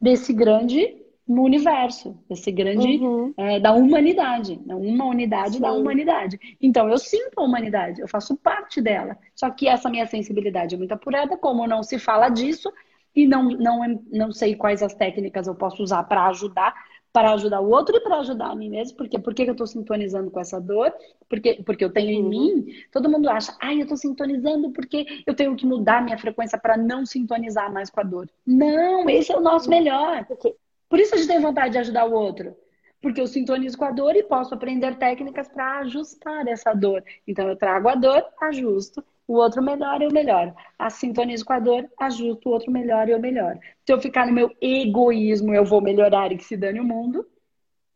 desse 0.00 0.32
grande 0.32 1.07
no 1.28 1.42
universo, 1.42 2.18
esse 2.30 2.50
grande 2.50 2.96
uhum. 2.96 3.34
é, 3.36 3.60
da 3.60 3.72
humanidade, 3.72 4.58
né? 4.64 4.74
uma 4.74 5.04
unidade 5.04 5.56
Sim. 5.56 5.60
da 5.60 5.70
humanidade. 5.72 6.40
Então 6.58 6.88
eu 6.88 6.96
sinto 6.96 7.38
a 7.38 7.42
humanidade, 7.42 8.00
eu 8.00 8.08
faço 8.08 8.34
parte 8.34 8.80
dela. 8.80 9.16
Só 9.34 9.50
que 9.50 9.68
essa 9.68 9.90
minha 9.90 10.06
sensibilidade 10.06 10.74
é 10.74 10.78
muito 10.78 10.92
apurada, 10.92 11.36
como 11.36 11.66
não 11.66 11.82
se 11.82 11.98
fala 11.98 12.30
disso 12.30 12.72
e 13.14 13.26
não 13.26 13.44
não 13.50 14.02
não 14.10 14.32
sei 14.32 14.54
quais 14.54 14.82
as 14.82 14.94
técnicas 14.94 15.46
eu 15.46 15.54
posso 15.54 15.82
usar 15.82 16.02
para 16.04 16.26
ajudar, 16.28 16.74
para 17.12 17.32
ajudar 17.34 17.60
o 17.60 17.68
outro 17.68 17.94
e 17.94 18.00
para 18.00 18.20
ajudar 18.20 18.50
a 18.50 18.56
mim 18.56 18.70
mesmo, 18.70 18.96
porque 18.96 19.18
por 19.18 19.34
que 19.34 19.42
eu 19.42 19.52
estou 19.52 19.66
sintonizando 19.66 20.30
com 20.30 20.40
essa 20.40 20.58
dor? 20.58 20.94
Porque 21.28 21.62
porque 21.62 21.84
eu 21.84 21.92
tenho 21.92 22.10
em 22.10 22.22
uhum. 22.22 22.28
mim. 22.30 22.66
Todo 22.90 23.10
mundo 23.10 23.28
acha, 23.28 23.54
ai, 23.60 23.76
eu 23.76 23.82
estou 23.82 23.98
sintonizando 23.98 24.70
porque 24.70 25.04
eu 25.26 25.34
tenho 25.34 25.54
que 25.54 25.66
mudar 25.66 26.02
minha 26.02 26.16
frequência 26.16 26.58
para 26.58 26.78
não 26.78 27.04
sintonizar 27.04 27.70
mais 27.70 27.90
com 27.90 28.00
a 28.00 28.04
dor. 28.04 28.30
Não, 28.46 29.10
esse 29.10 29.30
é 29.30 29.36
o 29.36 29.42
nosso 29.42 29.68
melhor. 29.68 30.24
Porque 30.24 30.54
por 30.88 30.98
isso 30.98 31.14
a 31.14 31.18
gente 31.18 31.28
tem 31.28 31.40
vontade 31.40 31.72
de 31.72 31.78
ajudar 31.78 32.06
o 32.06 32.12
outro. 32.12 32.56
Porque 33.00 33.20
eu 33.20 33.26
sintonizo 33.26 33.78
com 33.78 33.84
a 33.84 33.92
dor 33.92 34.16
e 34.16 34.24
posso 34.24 34.54
aprender 34.54 34.96
técnicas 34.96 35.48
para 35.48 35.78
ajustar 35.80 36.48
essa 36.48 36.72
dor. 36.72 37.04
Então 37.26 37.48
eu 37.48 37.56
trago 37.56 37.88
a 37.88 37.94
dor, 37.94 38.24
ajusto. 38.42 39.04
O 39.26 39.34
outro 39.34 39.62
melhora, 39.62 40.02
eu 40.02 40.10
melhoro. 40.10 40.54
A 40.78 40.88
sintonizo 40.88 41.44
com 41.44 41.52
a 41.52 41.60
dor, 41.60 41.88
ajusto 42.00 42.48
o 42.48 42.52
outro 42.52 42.72
melhora 42.72 43.10
e 43.10 43.12
eu 43.12 43.20
melhoro. 43.20 43.60
Se 43.84 43.92
eu 43.92 44.00
ficar 44.00 44.26
no 44.26 44.32
meu 44.32 44.50
egoísmo, 44.60 45.54
eu 45.54 45.64
vou 45.64 45.82
melhorar 45.82 46.32
e 46.32 46.38
que 46.38 46.44
se 46.44 46.56
dane 46.56 46.80
o 46.80 46.84
mundo, 46.84 47.28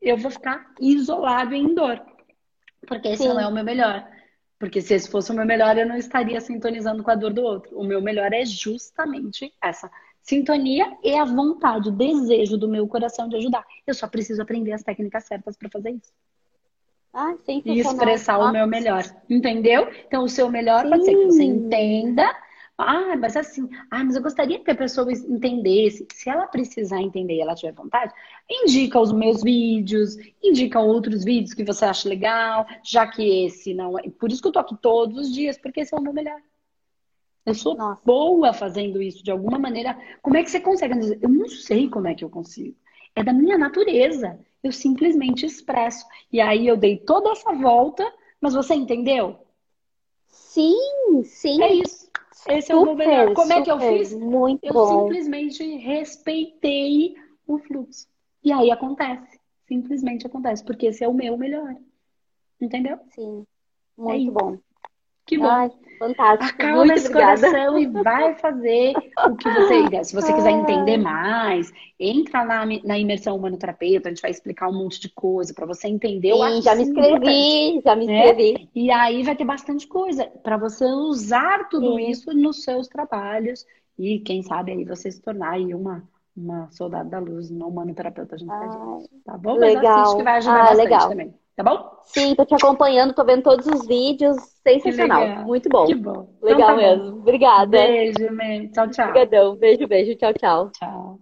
eu 0.00 0.16
vou 0.16 0.30
ficar 0.30 0.72
isolado 0.78 1.54
em 1.54 1.74
dor. 1.74 2.00
Porque 2.86 3.08
esse 3.08 3.22
Sim. 3.22 3.30
não 3.30 3.40
é 3.40 3.46
o 3.46 3.52
meu 3.52 3.64
melhor. 3.64 4.06
Porque 4.58 4.80
se 4.80 4.94
esse 4.94 5.10
fosse 5.10 5.32
o 5.32 5.34
meu 5.34 5.46
melhor, 5.46 5.76
eu 5.76 5.86
não 5.86 5.96
estaria 5.96 6.40
sintonizando 6.40 7.02
com 7.02 7.10
a 7.10 7.14
dor 7.14 7.32
do 7.32 7.42
outro. 7.42 7.76
O 7.76 7.82
meu 7.82 8.00
melhor 8.00 8.32
é 8.32 8.44
justamente 8.44 9.52
essa 9.60 9.90
Sintonia 10.22 10.96
e 11.02 11.14
a 11.16 11.24
vontade, 11.24 11.88
o 11.88 11.92
desejo 11.92 12.56
do 12.56 12.68
meu 12.68 12.86
coração 12.86 13.28
de 13.28 13.36
ajudar. 13.36 13.64
Eu 13.86 13.92
só 13.92 14.06
preciso 14.06 14.40
aprender 14.40 14.72
as 14.72 14.82
técnicas 14.82 15.24
certas 15.24 15.56
para 15.56 15.68
fazer 15.68 15.90
isso. 15.90 16.12
Ah, 17.12 17.34
e 17.46 17.80
expressar 17.80 18.38
o 18.38 18.52
meu 18.52 18.66
melhor. 18.66 19.04
Entendeu? 19.28 19.86
Então, 20.06 20.24
o 20.24 20.28
seu 20.28 20.48
melhor 20.48 20.84
Sim. 20.84 20.90
pode 20.90 21.04
ser 21.04 21.14
que 21.14 21.24
você 21.26 21.42
entenda. 21.42 22.24
Ah, 22.78 23.16
mas 23.18 23.36
assim, 23.36 23.68
ah, 23.90 24.02
mas 24.02 24.16
eu 24.16 24.22
gostaria 24.22 24.58
que 24.58 24.70
a 24.70 24.74
pessoa 24.74 25.12
entendesse. 25.12 26.06
Se 26.12 26.30
ela 26.30 26.46
precisar 26.46 27.02
entender 27.02 27.34
e 27.34 27.40
ela 27.40 27.54
tiver 27.54 27.72
vontade, 27.72 28.14
indica 28.50 28.98
os 28.98 29.12
meus 29.12 29.42
vídeos, 29.42 30.16
indica 30.42 30.80
outros 30.80 31.22
vídeos 31.22 31.52
que 31.52 31.64
você 31.64 31.84
acha 31.84 32.08
legal, 32.08 32.66
já 32.82 33.06
que 33.06 33.44
esse 33.44 33.74
não 33.74 33.98
é. 33.98 34.08
Por 34.08 34.32
isso 34.32 34.40
que 34.40 34.48
eu 34.48 34.52
tô 34.52 34.58
aqui 34.58 34.76
todos 34.80 35.18
os 35.18 35.32
dias, 35.32 35.58
porque 35.58 35.80
esse 35.80 35.94
é 35.94 35.98
o 35.98 36.02
meu 36.02 36.14
melhor. 36.14 36.40
Eu 37.44 37.54
sou 37.54 37.76
Nossa. 37.76 38.00
boa 38.04 38.52
fazendo 38.52 39.02
isso 39.02 39.22
de 39.22 39.30
alguma 39.30 39.58
maneira. 39.58 39.98
Como 40.22 40.36
é 40.36 40.42
que 40.42 40.50
você 40.50 40.60
consegue? 40.60 41.18
Eu 41.20 41.28
não 41.28 41.48
sei 41.48 41.88
como 41.88 42.06
é 42.06 42.14
que 42.14 42.24
eu 42.24 42.30
consigo. 42.30 42.76
É 43.14 43.22
da 43.22 43.32
minha 43.32 43.58
natureza. 43.58 44.38
Eu 44.62 44.70
simplesmente 44.70 45.44
expresso. 45.44 46.06
E 46.32 46.40
aí 46.40 46.66
eu 46.66 46.76
dei 46.76 46.98
toda 46.98 47.30
essa 47.30 47.52
volta, 47.52 48.10
mas 48.40 48.54
você 48.54 48.74
entendeu? 48.74 49.38
Sim, 50.28 51.22
sim. 51.24 51.60
É 51.62 51.74
isso. 51.74 52.08
Esse 52.48 52.68
super, 52.68 52.72
é 52.72 52.76
o 52.76 52.84
meu 52.84 52.94
melhor. 52.94 53.34
Como 53.34 53.48
super, 53.48 53.60
é 53.60 53.62
que 53.62 53.70
eu 53.70 53.80
fiz? 53.80 54.14
Muito 54.14 54.64
eu 54.64 54.72
bom. 54.72 55.02
simplesmente 55.02 55.76
respeitei 55.78 57.14
o 57.46 57.58
fluxo. 57.58 58.06
E 58.42 58.52
aí 58.52 58.70
acontece. 58.70 59.40
Simplesmente 59.66 60.26
acontece, 60.26 60.64
porque 60.64 60.86
esse 60.86 61.02
é 61.02 61.08
o 61.08 61.14
meu 61.14 61.36
melhor. 61.36 61.76
Entendeu? 62.60 62.98
Sim. 63.14 63.44
Muito 63.96 64.30
é 64.30 64.32
bom. 64.32 64.58
Que 65.26 65.38
bom. 65.38 65.46
Ai, 65.46 65.70
fantástico. 65.98 66.62
Acalma 66.62 66.76
Muito 66.78 66.92
esse 66.94 67.08
obrigada. 67.08 67.40
coração 67.40 67.78
e 67.78 67.86
vai 67.86 68.34
fazer 68.34 68.92
o 69.26 69.36
que 69.36 69.48
você. 69.48 70.04
Se 70.04 70.14
você 70.14 70.32
quiser 70.32 70.50
entender 70.52 70.98
mais, 70.98 71.72
entra 71.98 72.44
na, 72.44 72.66
na 72.66 72.98
imersão 72.98 73.36
humano-terapeuta, 73.36 74.08
a 74.08 74.12
gente 74.12 74.22
vai 74.22 74.30
explicar 74.30 74.68
um 74.68 74.74
monte 74.74 75.00
de 75.00 75.08
coisa 75.08 75.54
para 75.54 75.66
você 75.66 75.88
entender. 75.88 76.32
Sim, 76.34 76.62
já 76.62 76.74
me 76.74 76.82
inscrevi, 76.82 77.80
já 77.84 77.94
me 77.94 78.06
né? 78.06 78.26
inscrevi. 78.26 78.68
E 78.74 78.90
aí 78.90 79.22
vai 79.22 79.36
ter 79.36 79.44
bastante 79.44 79.86
coisa 79.86 80.26
para 80.42 80.56
você 80.56 80.84
usar 80.84 81.68
tudo 81.68 81.96
Sim. 81.96 82.10
isso 82.10 82.32
nos 82.34 82.62
seus 82.62 82.88
trabalhos 82.88 83.64
e 83.98 84.18
quem 84.20 84.42
sabe 84.42 84.72
aí 84.72 84.84
você 84.84 85.10
se 85.10 85.20
tornar 85.20 85.52
aí 85.52 85.74
uma 85.74 86.02
uma 86.36 86.70
soldado 86.70 87.10
da 87.10 87.18
luz, 87.18 87.50
uma 87.50 87.66
humano-terapeuta 87.66 88.36
a 88.36 88.38
gente. 88.38 88.48
Tá 89.24 89.36
bom? 89.36 89.54
Legal. 89.54 89.82
Mas 89.82 90.00
assiste 90.00 90.16
que 90.16 90.22
vai 90.22 90.36
ajudar 90.38 90.54
ah, 90.54 90.58
bastante 90.60 90.82
legal. 90.82 91.08
também. 91.10 91.34
Tá 91.56 91.62
bom? 91.62 91.90
Sim, 92.04 92.34
tô 92.34 92.44
te 92.44 92.54
acompanhando, 92.54 93.14
tô 93.14 93.24
vendo 93.24 93.42
todos 93.42 93.66
os 93.66 93.86
vídeos. 93.86 94.36
Sensacional. 94.66 95.44
Muito 95.44 95.68
bom. 95.68 95.86
Que 95.86 95.94
bom. 95.94 96.28
Legal 96.40 96.60
então, 96.60 96.66
tá 96.66 96.76
mesmo. 96.76 97.12
Bom. 97.12 97.18
Obrigada. 97.18 97.70
Beijo, 97.70 98.30
Mê. 98.32 98.68
Tchau, 98.68 98.88
tchau. 98.88 99.08
Obrigadão. 99.08 99.56
Beijo, 99.56 99.86
beijo. 99.86 100.14
Tchau, 100.16 100.32
tchau. 100.34 100.70
Tchau. 100.70 101.18